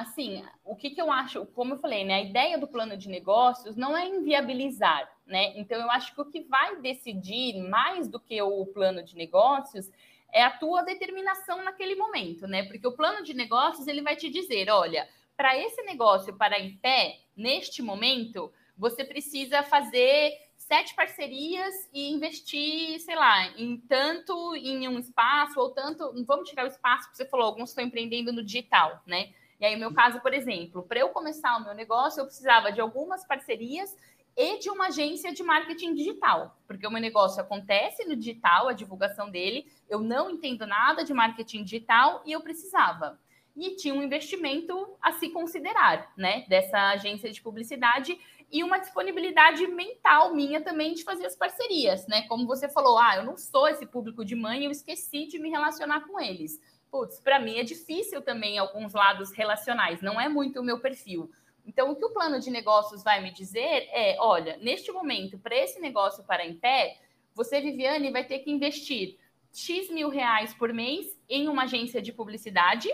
assim, 0.00 0.44
o 0.64 0.74
que, 0.74 0.90
que 0.90 1.00
eu 1.00 1.10
acho, 1.10 1.46
como 1.46 1.74
eu 1.74 1.78
falei, 1.78 2.04
né? 2.04 2.14
A 2.14 2.22
ideia 2.22 2.58
do 2.58 2.66
plano 2.66 2.96
de 2.96 3.08
negócios 3.08 3.76
não 3.76 3.96
é 3.96 4.06
inviabilizar, 4.06 5.10
né? 5.26 5.52
Então, 5.58 5.80
eu 5.80 5.90
acho 5.90 6.14
que 6.14 6.20
o 6.20 6.24
que 6.24 6.40
vai 6.42 6.80
decidir 6.80 7.56
mais 7.68 8.08
do 8.08 8.18
que 8.18 8.40
o 8.42 8.66
plano 8.66 9.02
de 9.02 9.16
negócios 9.16 9.90
é 10.32 10.42
a 10.42 10.50
tua 10.50 10.82
determinação 10.82 11.62
naquele 11.62 11.94
momento, 11.94 12.46
né? 12.46 12.64
Porque 12.64 12.86
o 12.86 12.96
plano 12.96 13.22
de 13.22 13.34
negócios 13.34 13.86
ele 13.86 14.02
vai 14.02 14.16
te 14.16 14.28
dizer, 14.30 14.70
olha, 14.70 15.08
para 15.36 15.56
esse 15.58 15.82
negócio 15.82 16.36
parar 16.36 16.60
em 16.60 16.76
pé 16.76 17.18
neste 17.36 17.82
momento, 17.82 18.52
você 18.76 19.04
precisa 19.04 19.62
fazer 19.62 20.32
sete 20.56 20.94
parcerias 20.94 21.74
e 21.92 22.12
investir, 22.12 23.00
sei 23.00 23.16
lá, 23.16 23.48
em 23.58 23.76
tanto 23.76 24.54
em 24.54 24.86
um 24.86 24.98
espaço 24.98 25.58
ou 25.58 25.70
tanto, 25.70 26.12
vamos 26.24 26.48
tirar 26.48 26.64
o 26.64 26.68
espaço 26.68 27.10
que 27.10 27.16
você 27.16 27.26
falou, 27.26 27.46
alguns 27.46 27.70
estão 27.70 27.82
empreendendo 27.82 28.32
no 28.32 28.44
digital, 28.44 29.02
né? 29.06 29.32
E 29.60 29.64
aí, 29.66 29.76
meu 29.76 29.92
caso, 29.92 30.20
por 30.20 30.32
exemplo, 30.32 30.82
para 30.82 31.00
eu 31.00 31.10
começar 31.10 31.56
o 31.58 31.64
meu 31.64 31.74
negócio, 31.74 32.20
eu 32.20 32.24
precisava 32.24 32.72
de 32.72 32.80
algumas 32.80 33.26
parcerias 33.26 33.94
e 34.36 34.58
de 34.58 34.70
uma 34.70 34.86
agência 34.86 35.32
de 35.34 35.42
marketing 35.42 35.94
digital, 35.94 36.56
porque 36.66 36.86
o 36.86 36.90
meu 36.90 37.00
negócio 37.00 37.42
acontece 37.42 38.04
no 38.06 38.16
digital, 38.16 38.68
a 38.68 38.72
divulgação 38.72 39.30
dele, 39.30 39.66
eu 39.88 40.00
não 40.00 40.30
entendo 40.30 40.66
nada 40.66 41.04
de 41.04 41.12
marketing 41.12 41.64
digital 41.64 42.22
e 42.24 42.32
eu 42.32 42.40
precisava. 42.40 43.18
e 43.56 43.76
tinha 43.76 43.92
um 43.92 44.02
investimento 44.02 44.96
a 45.02 45.12
se 45.12 45.28
considerar, 45.30 46.12
né, 46.16 46.46
dessa 46.48 46.90
agência 46.90 47.30
de 47.30 47.42
publicidade 47.42 48.18
e 48.50 48.64
uma 48.64 48.78
disponibilidade 48.78 49.66
mental 49.66 50.34
minha 50.34 50.60
também 50.62 50.94
de 50.94 51.04
fazer 51.04 51.26
as 51.26 51.36
parcerias, 51.36 52.06
né? 52.08 52.22
Como 52.22 52.46
você 52.46 52.68
falou, 52.68 52.98
ah, 52.98 53.16
eu 53.16 53.24
não 53.24 53.36
sou 53.36 53.68
esse 53.68 53.86
público 53.86 54.24
de 54.24 54.34
mãe, 54.34 54.64
eu 54.64 54.70
esqueci 54.70 55.26
de 55.26 55.38
me 55.38 55.50
relacionar 55.50 56.00
com 56.06 56.18
eles. 56.20 56.60
Putz, 56.90 57.20
para 57.20 57.38
mim 57.38 57.58
é 57.58 57.62
difícil 57.62 58.20
também 58.20 58.58
alguns 58.58 58.92
lados 58.92 59.30
relacionais, 59.32 60.02
não 60.02 60.20
é 60.20 60.28
muito 60.28 60.60
o 60.60 60.64
meu 60.64 60.80
perfil. 60.80 61.30
Então, 61.64 61.90
o 61.90 61.96
que 61.96 62.04
o 62.04 62.10
plano 62.10 62.40
de 62.40 62.50
negócios 62.50 63.04
vai 63.04 63.22
me 63.22 63.30
dizer 63.30 63.88
é: 63.92 64.16
olha, 64.18 64.56
neste 64.56 64.90
momento, 64.90 65.38
para 65.38 65.56
esse 65.56 65.78
negócio 65.80 66.24
parar 66.24 66.46
em 66.46 66.56
pé, 66.56 66.98
você, 67.34 67.60
Viviane, 67.60 68.10
vai 68.10 68.24
ter 68.24 68.40
que 68.40 68.50
investir 68.50 69.18
X 69.52 69.88
mil 69.90 70.08
reais 70.08 70.52
por 70.54 70.72
mês 70.72 71.06
em 71.28 71.48
uma 71.48 71.62
agência 71.62 72.02
de 72.02 72.12
publicidade, 72.12 72.88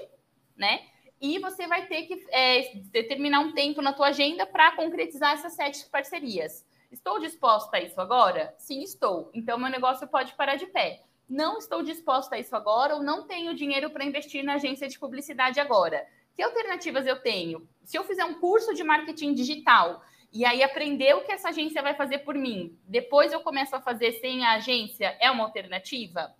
né? 0.56 0.86
E 1.20 1.38
você 1.38 1.66
vai 1.66 1.86
ter 1.86 2.02
que 2.02 2.26
é, 2.30 2.74
determinar 2.90 3.40
um 3.40 3.52
tempo 3.52 3.80
na 3.80 3.92
tua 3.92 4.08
agenda 4.08 4.44
para 4.44 4.76
concretizar 4.76 5.32
essas 5.32 5.54
sete 5.54 5.88
parcerias. 5.88 6.66
Estou 6.90 7.18
disposta 7.18 7.78
a 7.78 7.80
isso 7.80 8.00
agora? 8.00 8.54
Sim, 8.58 8.82
estou. 8.82 9.30
Então, 9.34 9.58
meu 9.58 9.70
negócio 9.70 10.06
pode 10.06 10.34
parar 10.34 10.56
de 10.56 10.66
pé. 10.66 11.02
Não 11.28 11.58
estou 11.58 11.82
disposta 11.82 12.36
a 12.36 12.38
isso 12.38 12.54
agora 12.54 12.94
ou 12.94 13.02
não 13.02 13.26
tenho 13.26 13.54
dinheiro 13.54 13.90
para 13.90 14.04
investir 14.04 14.44
na 14.44 14.54
agência 14.54 14.88
de 14.88 14.98
publicidade 14.98 15.58
agora. 15.58 16.06
Que 16.34 16.42
alternativas 16.42 17.06
eu 17.06 17.20
tenho? 17.20 17.68
Se 17.84 17.98
eu 17.98 18.04
fizer 18.04 18.24
um 18.24 18.34
curso 18.34 18.74
de 18.74 18.84
marketing 18.84 19.34
digital 19.34 20.02
e 20.32 20.44
aí 20.44 20.62
aprender 20.62 21.14
o 21.14 21.24
que 21.24 21.32
essa 21.32 21.48
agência 21.48 21.82
vai 21.82 21.94
fazer 21.94 22.18
por 22.18 22.34
mim, 22.34 22.78
depois 22.86 23.32
eu 23.32 23.40
começo 23.40 23.74
a 23.74 23.80
fazer 23.80 24.12
sem 24.20 24.44
a 24.44 24.52
agência, 24.52 25.16
é 25.20 25.30
uma 25.30 25.44
alternativa? 25.44 26.32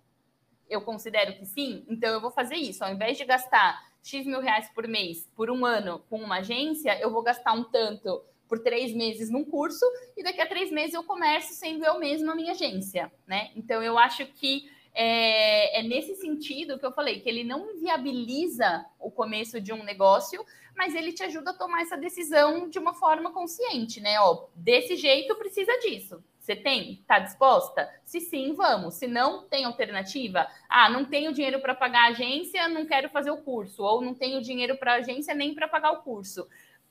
Eu 0.69 0.81
considero 0.81 1.33
que 1.33 1.45
sim, 1.45 1.85
então 1.89 2.13
eu 2.13 2.21
vou 2.21 2.31
fazer 2.31 2.55
isso. 2.55 2.83
Ao 2.83 2.91
invés 2.91 3.17
de 3.17 3.25
gastar 3.25 3.81
X 4.03 4.25
mil 4.25 4.39
reais 4.39 4.69
por 4.69 4.87
mês 4.87 5.29
por 5.35 5.49
um 5.49 5.65
ano 5.65 5.99
com 6.09 6.17
uma 6.17 6.37
agência, 6.37 6.97
eu 7.01 7.11
vou 7.11 7.23
gastar 7.23 7.53
um 7.53 7.63
tanto 7.63 8.23
por 8.47 8.59
três 8.59 8.93
meses 8.93 9.29
num 9.29 9.43
curso 9.43 9.85
e 10.15 10.23
daqui 10.23 10.39
a 10.39 10.47
três 10.47 10.71
meses 10.71 10.93
eu 10.93 11.03
começo 11.03 11.53
sendo 11.53 11.83
eu 11.83 11.99
mesma 11.99 12.31
a 12.31 12.35
minha 12.35 12.51
agência, 12.51 13.11
né? 13.25 13.51
Então 13.55 13.83
eu 13.83 13.97
acho 13.97 14.25
que 14.25 14.69
é, 14.99 15.79
é, 15.79 15.83
nesse 15.83 16.15
sentido 16.15 16.79
que 16.79 16.85
eu 16.85 16.91
falei, 16.91 17.19
que 17.19 17.29
ele 17.29 17.43
não 17.43 17.69
inviabiliza 17.69 18.83
o 18.99 19.11
começo 19.11 19.61
de 19.61 19.71
um 19.71 19.83
negócio, 19.83 20.43
mas 20.75 20.95
ele 20.95 21.13
te 21.13 21.21
ajuda 21.21 21.51
a 21.51 21.53
tomar 21.53 21.83
essa 21.83 21.95
decisão 21.95 22.67
de 22.67 22.79
uma 22.79 22.95
forma 22.95 23.31
consciente, 23.31 24.01
né? 24.01 24.19
Ó, 24.19 24.47
desse 24.55 24.95
jeito 24.95 25.35
precisa 25.35 25.71
disso. 25.81 26.23
Você 26.39 26.55
tem? 26.55 26.93
Está 26.93 27.19
disposta? 27.19 27.87
Se 28.03 28.19
sim, 28.19 28.53
vamos. 28.53 28.95
Se 28.95 29.05
não, 29.05 29.43
tem 29.47 29.65
alternativa? 29.65 30.47
Ah, 30.67 30.89
não 30.89 31.05
tenho 31.05 31.31
dinheiro 31.31 31.59
para 31.59 31.75
pagar 31.75 32.05
a 32.05 32.09
agência, 32.09 32.67
não 32.67 32.85
quero 32.85 33.09
fazer 33.09 33.29
o 33.29 33.37
curso. 33.37 33.83
Ou 33.83 34.01
não 34.01 34.15
tenho 34.15 34.41
dinheiro 34.41 34.77
para 34.77 34.93
a 34.93 34.95
agência 34.95 35.35
nem 35.35 35.53
para 35.53 35.67
pagar 35.67 35.91
o 35.91 36.01
curso. 36.01 36.47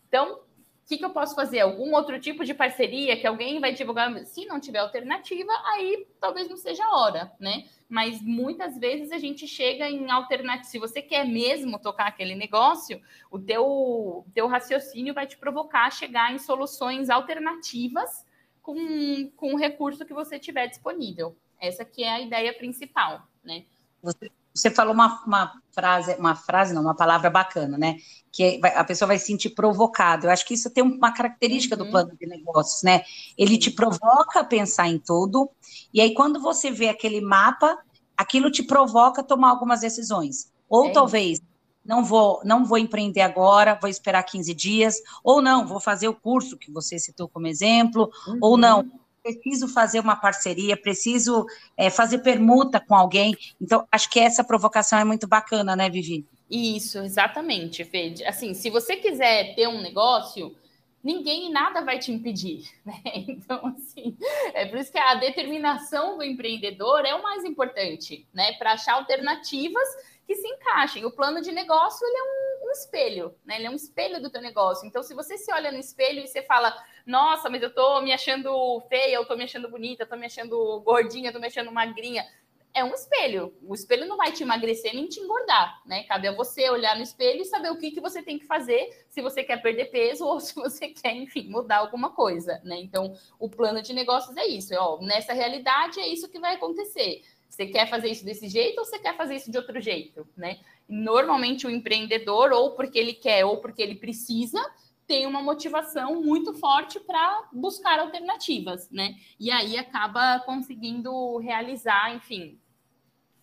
Então, 0.06 0.42
o 0.86 0.88
que, 0.88 0.98
que, 0.98 1.04
eu 1.04 1.10
posso 1.10 1.34
fazer? 1.34 1.58
Algum 1.58 1.92
outro 1.96 2.20
tipo 2.20 2.44
de 2.44 2.54
parceria 2.54 3.16
que 3.16 3.26
alguém 3.26 3.58
vai 3.58 3.72
divulgar? 3.72 4.24
Se 4.24 4.46
não 4.46 4.60
tiver 4.60 4.78
alternativa, 4.78 5.52
aí 5.64 6.06
talvez 6.20 6.48
não 6.48 6.56
seja 6.56 6.84
a 6.84 6.96
hora, 6.96 7.32
né? 7.40 7.64
Mas 7.88 8.22
muitas 8.22 8.78
vezes 8.78 9.10
a 9.10 9.18
gente 9.18 9.48
chega 9.48 9.90
em 9.90 10.08
alternativa. 10.08 10.62
Se 10.64 10.78
você 10.78 11.02
quer 11.02 11.26
mesmo 11.26 11.80
tocar 11.80 12.06
aquele 12.06 12.36
negócio, 12.36 13.02
o 13.32 13.36
teu, 13.36 14.24
teu 14.32 14.46
raciocínio 14.46 15.12
vai 15.12 15.26
te 15.26 15.36
provocar 15.36 15.90
chegar 15.90 16.32
em 16.32 16.38
soluções 16.38 17.10
alternativas 17.10 18.24
com, 18.62 19.28
com 19.34 19.54
o 19.54 19.58
recurso 19.58 20.06
que 20.06 20.14
você 20.14 20.38
tiver 20.38 20.68
disponível. 20.68 21.36
Essa 21.60 21.84
que 21.84 22.04
é 22.04 22.12
a 22.12 22.20
ideia 22.20 22.54
principal, 22.54 23.26
né? 23.42 23.64
Você 24.00 24.30
você 24.56 24.70
falou 24.70 24.94
uma, 24.94 25.22
uma, 25.26 25.52
frase, 25.72 26.14
uma 26.18 26.34
frase, 26.34 26.74
não, 26.74 26.82
uma 26.82 26.96
palavra 26.96 27.28
bacana, 27.28 27.76
né? 27.76 27.96
Que 28.32 28.60
a 28.62 28.82
pessoa 28.84 29.08
vai 29.08 29.18
se 29.18 29.26
sentir 29.26 29.50
provocada. 29.50 30.26
Eu 30.26 30.30
acho 30.30 30.46
que 30.46 30.54
isso 30.54 30.70
tem 30.70 30.82
uma 30.82 31.12
característica 31.12 31.76
uhum. 31.76 31.84
do 31.84 31.90
plano 31.90 32.16
de 32.18 32.26
negócios, 32.26 32.82
né? 32.82 33.02
Ele 33.36 33.58
te 33.58 33.70
provoca 33.70 34.40
a 34.40 34.44
pensar 34.44 34.88
em 34.88 34.98
tudo, 34.98 35.50
e 35.92 36.00
aí 36.00 36.14
quando 36.14 36.40
você 36.40 36.70
vê 36.70 36.88
aquele 36.88 37.20
mapa, 37.20 37.78
aquilo 38.16 38.50
te 38.50 38.62
provoca 38.62 39.20
a 39.20 39.24
tomar 39.24 39.50
algumas 39.50 39.80
decisões. 39.80 40.50
Ou 40.68 40.88
é 40.88 40.92
talvez 40.92 41.40
não 41.84 42.04
vou, 42.04 42.40
não 42.44 42.64
vou 42.64 42.78
empreender 42.78 43.20
agora, 43.20 43.78
vou 43.80 43.88
esperar 43.88 44.22
15 44.24 44.52
dias, 44.54 44.96
ou 45.22 45.40
não, 45.40 45.66
vou 45.66 45.78
fazer 45.78 46.08
o 46.08 46.14
curso 46.14 46.58
que 46.58 46.72
você 46.72 46.98
citou 46.98 47.28
como 47.28 47.46
exemplo, 47.46 48.10
uhum. 48.26 48.38
ou 48.40 48.56
não, 48.56 48.90
preciso 49.34 49.68
fazer 49.68 50.00
uma 50.00 50.16
parceria, 50.16 50.76
preciso 50.76 51.46
é, 51.76 51.90
fazer 51.90 52.18
permuta 52.18 52.80
com 52.80 52.94
alguém. 52.94 53.36
Então, 53.60 53.86
acho 53.90 54.08
que 54.10 54.20
essa 54.20 54.44
provocação 54.44 54.98
é 54.98 55.04
muito 55.04 55.26
bacana, 55.26 55.74
né, 55.74 55.90
Vivi? 55.90 56.24
Isso, 56.50 56.98
exatamente, 56.98 57.84
Fede. 57.84 58.24
Assim, 58.24 58.54
se 58.54 58.70
você 58.70 58.96
quiser 58.96 59.54
ter 59.54 59.68
um 59.68 59.82
negócio, 59.82 60.54
ninguém 61.02 61.48
e 61.48 61.52
nada 61.52 61.82
vai 61.82 61.98
te 61.98 62.12
impedir, 62.12 62.68
né? 62.84 63.00
Então, 63.04 63.66
assim, 63.66 64.16
é 64.54 64.66
por 64.66 64.78
isso 64.78 64.90
que 64.90 64.98
a 64.98 65.14
determinação 65.14 66.16
do 66.16 66.24
empreendedor 66.24 67.04
é 67.04 67.14
o 67.14 67.22
mais 67.22 67.44
importante, 67.44 68.26
né? 68.32 68.52
Para 68.54 68.72
achar 68.72 68.94
alternativas 68.94 69.88
que 70.26 70.34
se 70.34 70.46
encaixem. 70.48 71.04
O 71.04 71.10
plano 71.10 71.40
de 71.40 71.52
negócio, 71.52 72.06
ele 72.06 72.16
é 72.16 72.22
um, 72.22 72.68
um 72.68 72.70
espelho, 72.72 73.34
né? 73.44 73.56
Ele 73.56 73.66
é 73.66 73.70
um 73.70 73.74
espelho 73.74 74.20
do 74.20 74.28
teu 74.28 74.42
negócio. 74.42 74.86
Então, 74.86 75.02
se 75.02 75.14
você 75.14 75.38
se 75.38 75.52
olha 75.52 75.70
no 75.70 75.78
espelho 75.78 76.20
e 76.20 76.26
você 76.26 76.42
fala, 76.42 76.76
nossa, 77.06 77.48
mas 77.48 77.62
eu 77.62 77.72
tô 77.72 78.02
me 78.02 78.12
achando 78.12 78.80
feia, 78.88 79.14
eu 79.14 79.24
tô 79.24 79.36
me 79.36 79.44
achando 79.44 79.70
bonita, 79.70 80.02
eu 80.02 80.08
tô 80.08 80.16
me 80.16 80.26
achando 80.26 80.80
gordinha, 80.80 81.28
eu 81.28 81.32
tô 81.32 81.38
me 81.38 81.46
achando 81.46 81.70
magrinha. 81.70 82.26
É 82.74 82.84
um 82.84 82.92
espelho. 82.92 83.54
O 83.62 83.72
espelho 83.72 84.06
não 84.06 84.18
vai 84.18 84.32
te 84.32 84.42
emagrecer 84.42 84.92
nem 84.92 85.06
te 85.06 85.18
engordar, 85.20 85.80
né? 85.86 86.02
Cabe 86.02 86.28
a 86.28 86.32
você 86.32 86.68
olhar 86.68 86.94
no 86.94 87.02
espelho 87.02 87.40
e 87.40 87.44
saber 87.46 87.70
o 87.70 87.78
que, 87.78 87.90
que 87.90 88.02
você 88.02 88.22
tem 88.22 88.38
que 88.38 88.44
fazer 88.44 89.06
se 89.08 89.22
você 89.22 89.42
quer 89.42 89.62
perder 89.62 89.86
peso 89.86 90.26
ou 90.26 90.38
se 90.40 90.54
você 90.54 90.88
quer, 90.88 91.14
enfim, 91.14 91.48
mudar 91.48 91.78
alguma 91.78 92.10
coisa, 92.10 92.60
né? 92.64 92.76
Então, 92.76 93.16
o 93.38 93.48
plano 93.48 93.80
de 93.80 93.94
negócios 93.94 94.36
é 94.36 94.46
isso. 94.46 94.74
É, 94.74 94.78
ó, 94.78 95.00
nessa 95.00 95.32
realidade 95.32 96.00
é 96.00 96.08
isso 96.08 96.28
que 96.28 96.38
vai 96.38 96.56
acontecer. 96.56 97.22
Você 97.48 97.66
quer 97.66 97.88
fazer 97.88 98.08
isso 98.08 98.24
desse 98.24 98.48
jeito 98.48 98.78
ou 98.78 98.84
você 98.84 98.98
quer 98.98 99.16
fazer 99.16 99.36
isso 99.36 99.50
de 99.50 99.56
outro 99.56 99.80
jeito, 99.80 100.26
né? 100.36 100.58
Normalmente 100.88 101.66
o 101.66 101.70
empreendedor, 101.70 102.52
ou 102.52 102.72
porque 102.72 102.98
ele 102.98 103.14
quer 103.14 103.44
ou 103.44 103.58
porque 103.58 103.82
ele 103.82 103.94
precisa, 103.94 104.60
tem 105.06 105.26
uma 105.26 105.42
motivação 105.42 106.22
muito 106.22 106.52
forte 106.54 106.98
para 107.00 107.48
buscar 107.52 107.98
alternativas, 107.98 108.90
né? 108.90 109.14
E 109.38 109.50
aí 109.50 109.76
acaba 109.76 110.40
conseguindo 110.40 111.38
realizar, 111.38 112.14
enfim, 112.14 112.58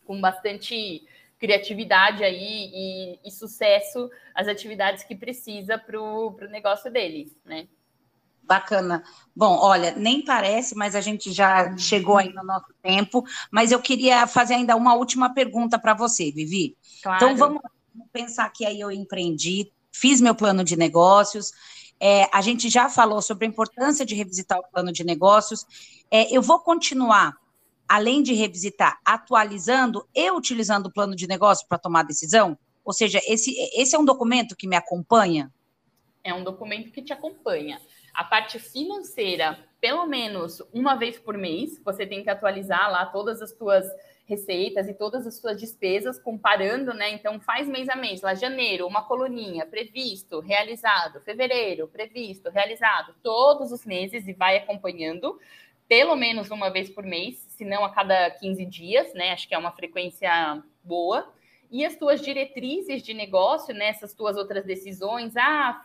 com 0.05 0.19
bastante 0.19 1.07
criatividade 1.39 2.23
aí 2.23 2.71
e, 2.73 3.19
e 3.25 3.31
sucesso 3.31 4.09
as 4.33 4.47
atividades 4.47 5.03
que 5.03 5.15
precisa 5.15 5.77
para 5.77 6.01
o 6.01 6.35
negócio 6.49 6.91
dele, 6.91 7.35
né? 7.43 7.67
Bacana. 8.45 9.03
Bom, 9.35 9.57
olha, 9.57 9.93
nem 9.95 10.23
parece, 10.23 10.75
mas 10.75 10.95
a 10.95 11.01
gente 11.01 11.31
já 11.31 11.75
chegou 11.77 12.17
aí 12.17 12.33
no 12.33 12.43
nosso 12.43 12.73
tempo. 12.81 13.23
Mas 13.49 13.71
eu 13.71 13.79
queria 13.79 14.27
fazer 14.27 14.55
ainda 14.55 14.75
uma 14.75 14.93
última 14.95 15.33
pergunta 15.33 15.79
para 15.79 15.93
você, 15.93 16.31
Vivi. 16.31 16.77
Claro. 17.01 17.17
Então 17.17 17.37
vamos 17.37 17.61
pensar 18.11 18.49
que 18.49 18.65
aí 18.65 18.79
eu 18.79 18.91
empreendi, 18.91 19.71
fiz 19.91 20.19
meu 20.19 20.35
plano 20.35 20.63
de 20.63 20.75
negócios. 20.75 21.51
É, 21.99 22.29
a 22.33 22.41
gente 22.41 22.69
já 22.69 22.89
falou 22.89 23.21
sobre 23.21 23.45
a 23.45 23.49
importância 23.49 24.05
de 24.05 24.13
revisitar 24.13 24.59
o 24.59 24.71
plano 24.71 24.91
de 24.91 25.03
negócios. 25.03 25.65
É, 26.11 26.35
eu 26.35 26.41
vou 26.41 26.59
continuar, 26.59 27.37
além 27.87 28.21
de 28.21 28.33
revisitar, 28.33 28.99
atualizando 29.05 30.05
e 30.13 30.29
utilizando 30.31 30.87
o 30.87 30.91
plano 30.91 31.15
de 31.15 31.27
negócio 31.27 31.65
para 31.67 31.77
tomar 31.77 32.03
decisão? 32.03 32.57
Ou 32.83 32.91
seja, 32.91 33.21
esse, 33.25 33.55
esse 33.73 33.95
é 33.95 33.99
um 33.99 34.03
documento 34.03 34.55
que 34.55 34.67
me 34.67 34.75
acompanha? 34.75 35.51
É 36.23 36.33
um 36.33 36.43
documento 36.43 36.91
que 36.91 37.01
te 37.01 37.13
acompanha. 37.13 37.81
A 38.13 38.23
parte 38.23 38.59
financeira, 38.59 39.57
pelo 39.81 40.05
menos 40.05 40.61
uma 40.71 40.95
vez 40.95 41.17
por 41.17 41.37
mês, 41.37 41.81
você 41.83 42.05
tem 42.05 42.23
que 42.23 42.29
atualizar 42.29 42.91
lá 42.91 43.05
todas 43.07 43.41
as 43.41 43.57
suas 43.57 43.85
receitas 44.25 44.87
e 44.87 44.93
todas 44.93 45.27
as 45.27 45.37
suas 45.37 45.59
despesas, 45.59 46.19
comparando, 46.19 46.93
né? 46.93 47.11
Então, 47.11 47.39
faz 47.39 47.67
mês 47.67 47.89
a 47.89 47.95
mês, 47.95 48.21
lá 48.21 48.33
janeiro, 48.33 48.87
uma 48.87 49.03
coluninha, 49.03 49.65
previsto, 49.65 50.39
realizado, 50.39 51.19
fevereiro, 51.21 51.87
previsto, 51.87 52.49
realizado, 52.49 53.13
todos 53.21 53.71
os 53.71 53.85
meses 53.85 54.27
e 54.27 54.33
vai 54.33 54.57
acompanhando, 54.57 55.39
pelo 55.87 56.15
menos 56.15 56.49
uma 56.51 56.69
vez 56.69 56.89
por 56.89 57.03
mês, 57.03 57.45
se 57.49 57.65
não 57.65 57.83
a 57.83 57.89
cada 57.89 58.29
15 58.31 58.65
dias, 58.65 59.13
né? 59.13 59.31
Acho 59.31 59.47
que 59.47 59.55
é 59.55 59.57
uma 59.57 59.71
frequência 59.71 60.63
boa. 60.83 61.33
E 61.69 61.83
as 61.83 61.95
tuas 61.95 62.21
diretrizes 62.21 63.01
de 63.01 63.13
negócio, 63.13 63.73
nessas 63.73 64.11
né? 64.11 64.17
tuas 64.17 64.37
outras 64.37 64.63
decisões, 64.63 65.35
ah, 65.35 65.83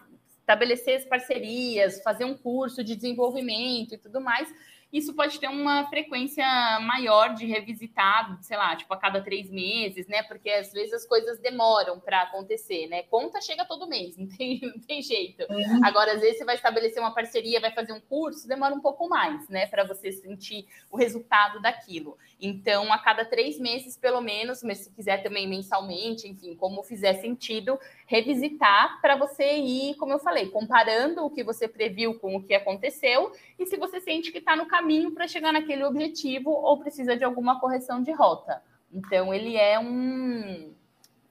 estabelecer 0.49 0.97
as 0.97 1.05
parcerias, 1.05 2.01
fazer 2.03 2.25
um 2.25 2.35
curso 2.35 2.83
de 2.83 2.97
desenvolvimento 2.97 3.95
e 3.95 3.99
tudo 3.99 4.19
mais, 4.19 4.49
isso 4.93 5.15
pode 5.15 5.39
ter 5.39 5.49
uma 5.49 5.85
frequência 5.89 6.45
maior 6.81 7.35
de 7.35 7.45
revisitar, 7.45 8.39
sei 8.43 8.57
lá, 8.57 8.75
tipo 8.75 8.93
a 8.95 8.97
cada 8.97 9.21
três 9.21 9.51
meses, 9.51 10.07
né? 10.07 10.23
Porque 10.23 10.49
às 10.49 10.73
vezes 10.73 10.95
as 10.95 11.07
coisas 11.07 11.39
demoram 11.39 12.01
para 12.01 12.23
acontecer, 12.23 12.87
né? 12.87 13.03
Conta 13.05 13.41
chega 13.41 13.67
todo 13.67 13.89
mês, 13.89 14.17
não 14.19 14.27
tem, 14.27 14.61
não 14.63 14.81
tem 14.81 15.03
jeito. 15.03 15.45
Uhum. 15.51 15.85
Agora, 15.85 16.15
às 16.15 16.21
vezes 16.21 16.39
você 16.39 16.45
vai 16.45 16.55
estabelecer 16.55 17.03
uma 17.03 17.15
parceria, 17.15 17.61
vai 17.61 17.73
fazer 17.73 17.93
um 17.93 18.01
curso, 18.01 18.49
demora 18.49 18.75
um 18.75 18.81
pouco 18.81 19.09
mais, 19.09 19.47
né? 19.49 19.67
Para 19.67 19.85
você 19.85 20.11
sentir 20.11 20.67
o 20.91 20.97
resultado 20.97 21.61
daquilo. 21.61 22.17
Então, 22.41 22.91
a 22.93 22.99
cada 22.99 23.25
três 23.25 23.59
meses, 23.59 23.97
pelo 23.97 24.21
menos, 24.21 24.63
mas 24.63 24.79
se 24.79 24.91
quiser 24.91 25.23
também 25.23 25.47
mensalmente, 25.47 26.27
enfim, 26.27 26.55
como 26.55 26.83
fizer 26.83 27.15
sentido, 27.15 27.79
revisitar 28.07 29.01
para 29.03 29.17
você 29.17 29.57
ir, 29.57 29.97
como 29.97 30.13
eu 30.13 30.19
falei, 30.19 30.49
comparando 30.49 31.25
o 31.25 31.31
que 31.31 31.45
você 31.45 31.69
previu 31.69 32.19
com 32.19 32.37
o 32.37 32.43
que 32.43 32.55
aconteceu 32.55 33.33
e 33.59 33.67
se 33.67 33.77
você 33.77 34.01
sente 34.01 34.31
que 34.31 34.39
está 34.39 34.57
no 34.57 34.67
caminho 34.79 35.13
para 35.13 35.27
chegar 35.27 35.53
naquele 35.53 35.85
objetivo 35.85 36.51
ou 36.51 36.79
precisa 36.79 37.17
de 37.17 37.25
alguma 37.25 37.59
correção 37.59 38.03
de 38.03 38.13
rota. 38.13 38.63
Então, 38.93 39.35
ele 39.35 39.57
é 39.57 39.79
um, 39.79 40.73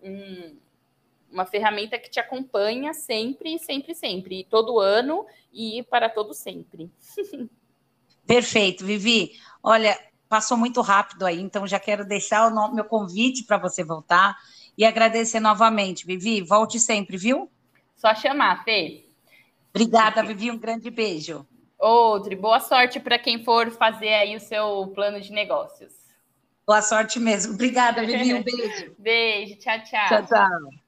um 0.04 0.58
uma 1.32 1.46
ferramenta 1.46 2.00
que 2.00 2.10
te 2.10 2.20
acompanha 2.20 2.94
sempre, 2.94 3.60
sempre, 3.60 3.94
sempre, 3.94 4.48
todo 4.50 4.80
ano 4.80 5.26
e 5.52 5.84
para 5.90 6.10
todo 6.10 6.34
sempre. 6.34 6.90
Perfeito, 8.26 8.86
Vivi. 8.86 9.34
Olha, 9.62 9.98
passou 10.30 10.58
muito 10.58 10.82
rápido 10.82 11.26
aí, 11.26 11.40
então 11.40 11.68
já 11.68 11.80
quero 11.80 12.06
deixar 12.06 12.48
o 12.48 12.74
meu 12.74 12.86
convite 12.86 13.44
para 13.44 13.58
você 13.58 13.84
voltar 13.84 14.38
e 14.78 14.86
agradecer 14.86 15.40
novamente. 15.40 16.06
Vivi, 16.06 16.42
volte 16.42 16.80
sempre, 16.80 17.18
viu? 17.18 17.50
Só 17.96 18.14
chamar, 18.16 18.64
Fê. 18.64 19.06
Obrigada, 19.70 20.24
Vivi. 20.24 20.50
Um 20.50 20.58
grande 20.58 20.90
beijo. 20.90 21.46
Outro. 21.80 22.36
Boa 22.36 22.60
sorte 22.60 23.00
para 23.00 23.20
quem 23.20 23.44
for 23.44 23.70
fazer 23.72 24.14
aí 24.14 24.36
o 24.36 24.40
seu 24.40 24.88
plano 24.96 25.22
de 25.22 25.32
negócios. 25.32 25.94
Boa 26.66 26.82
sorte 26.82 27.20
mesmo. 27.20 27.54
Obrigada, 27.54 28.06
Vivi. 28.06 28.34
Um 28.34 28.44
beijo. 28.44 28.96
beijo. 29.00 29.56
Tchau, 29.58 29.84
tchau. 29.84 30.08
Tchau, 30.08 30.26
tchau. 30.26 30.88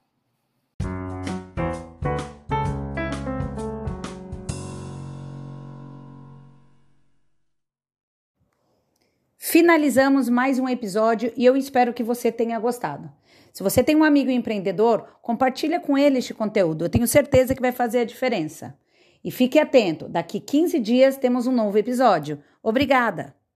Finalizamos 9.38 10.30
mais 10.30 10.60
um 10.60 10.69
episódio 10.69 11.34
e 11.36 11.45
eu 11.45 11.56
espero 11.56 11.93
que 11.93 12.04
você 12.04 12.32
tenha 12.32 12.60
gostado. 12.60 13.12
Se 13.52 13.63
você 13.63 13.84
tem 13.84 13.95
um 13.95 14.04
amigo 14.04 14.30
empreendedor, 14.30 15.08
compartilha 15.21 15.80
com 15.80 15.97
ele 15.97 16.19
este 16.19 16.34
conteúdo. 16.34 16.86
Eu 16.86 16.89
tenho 16.89 17.08
certeza 17.08 17.56
que 17.56 17.62
vai 17.62 17.71
fazer 17.71 17.99
a 17.99 18.06
diferença. 18.06 18.78
E 19.24 19.32
fique 19.32 19.60
atento, 19.60 20.08
daqui 20.08 20.40
15 20.40 20.80
dias 20.80 21.18
temos 21.18 21.48
um 21.48 21.52
novo 21.52 21.78
episódio. 21.78 22.40
Obrigada! 22.64 23.38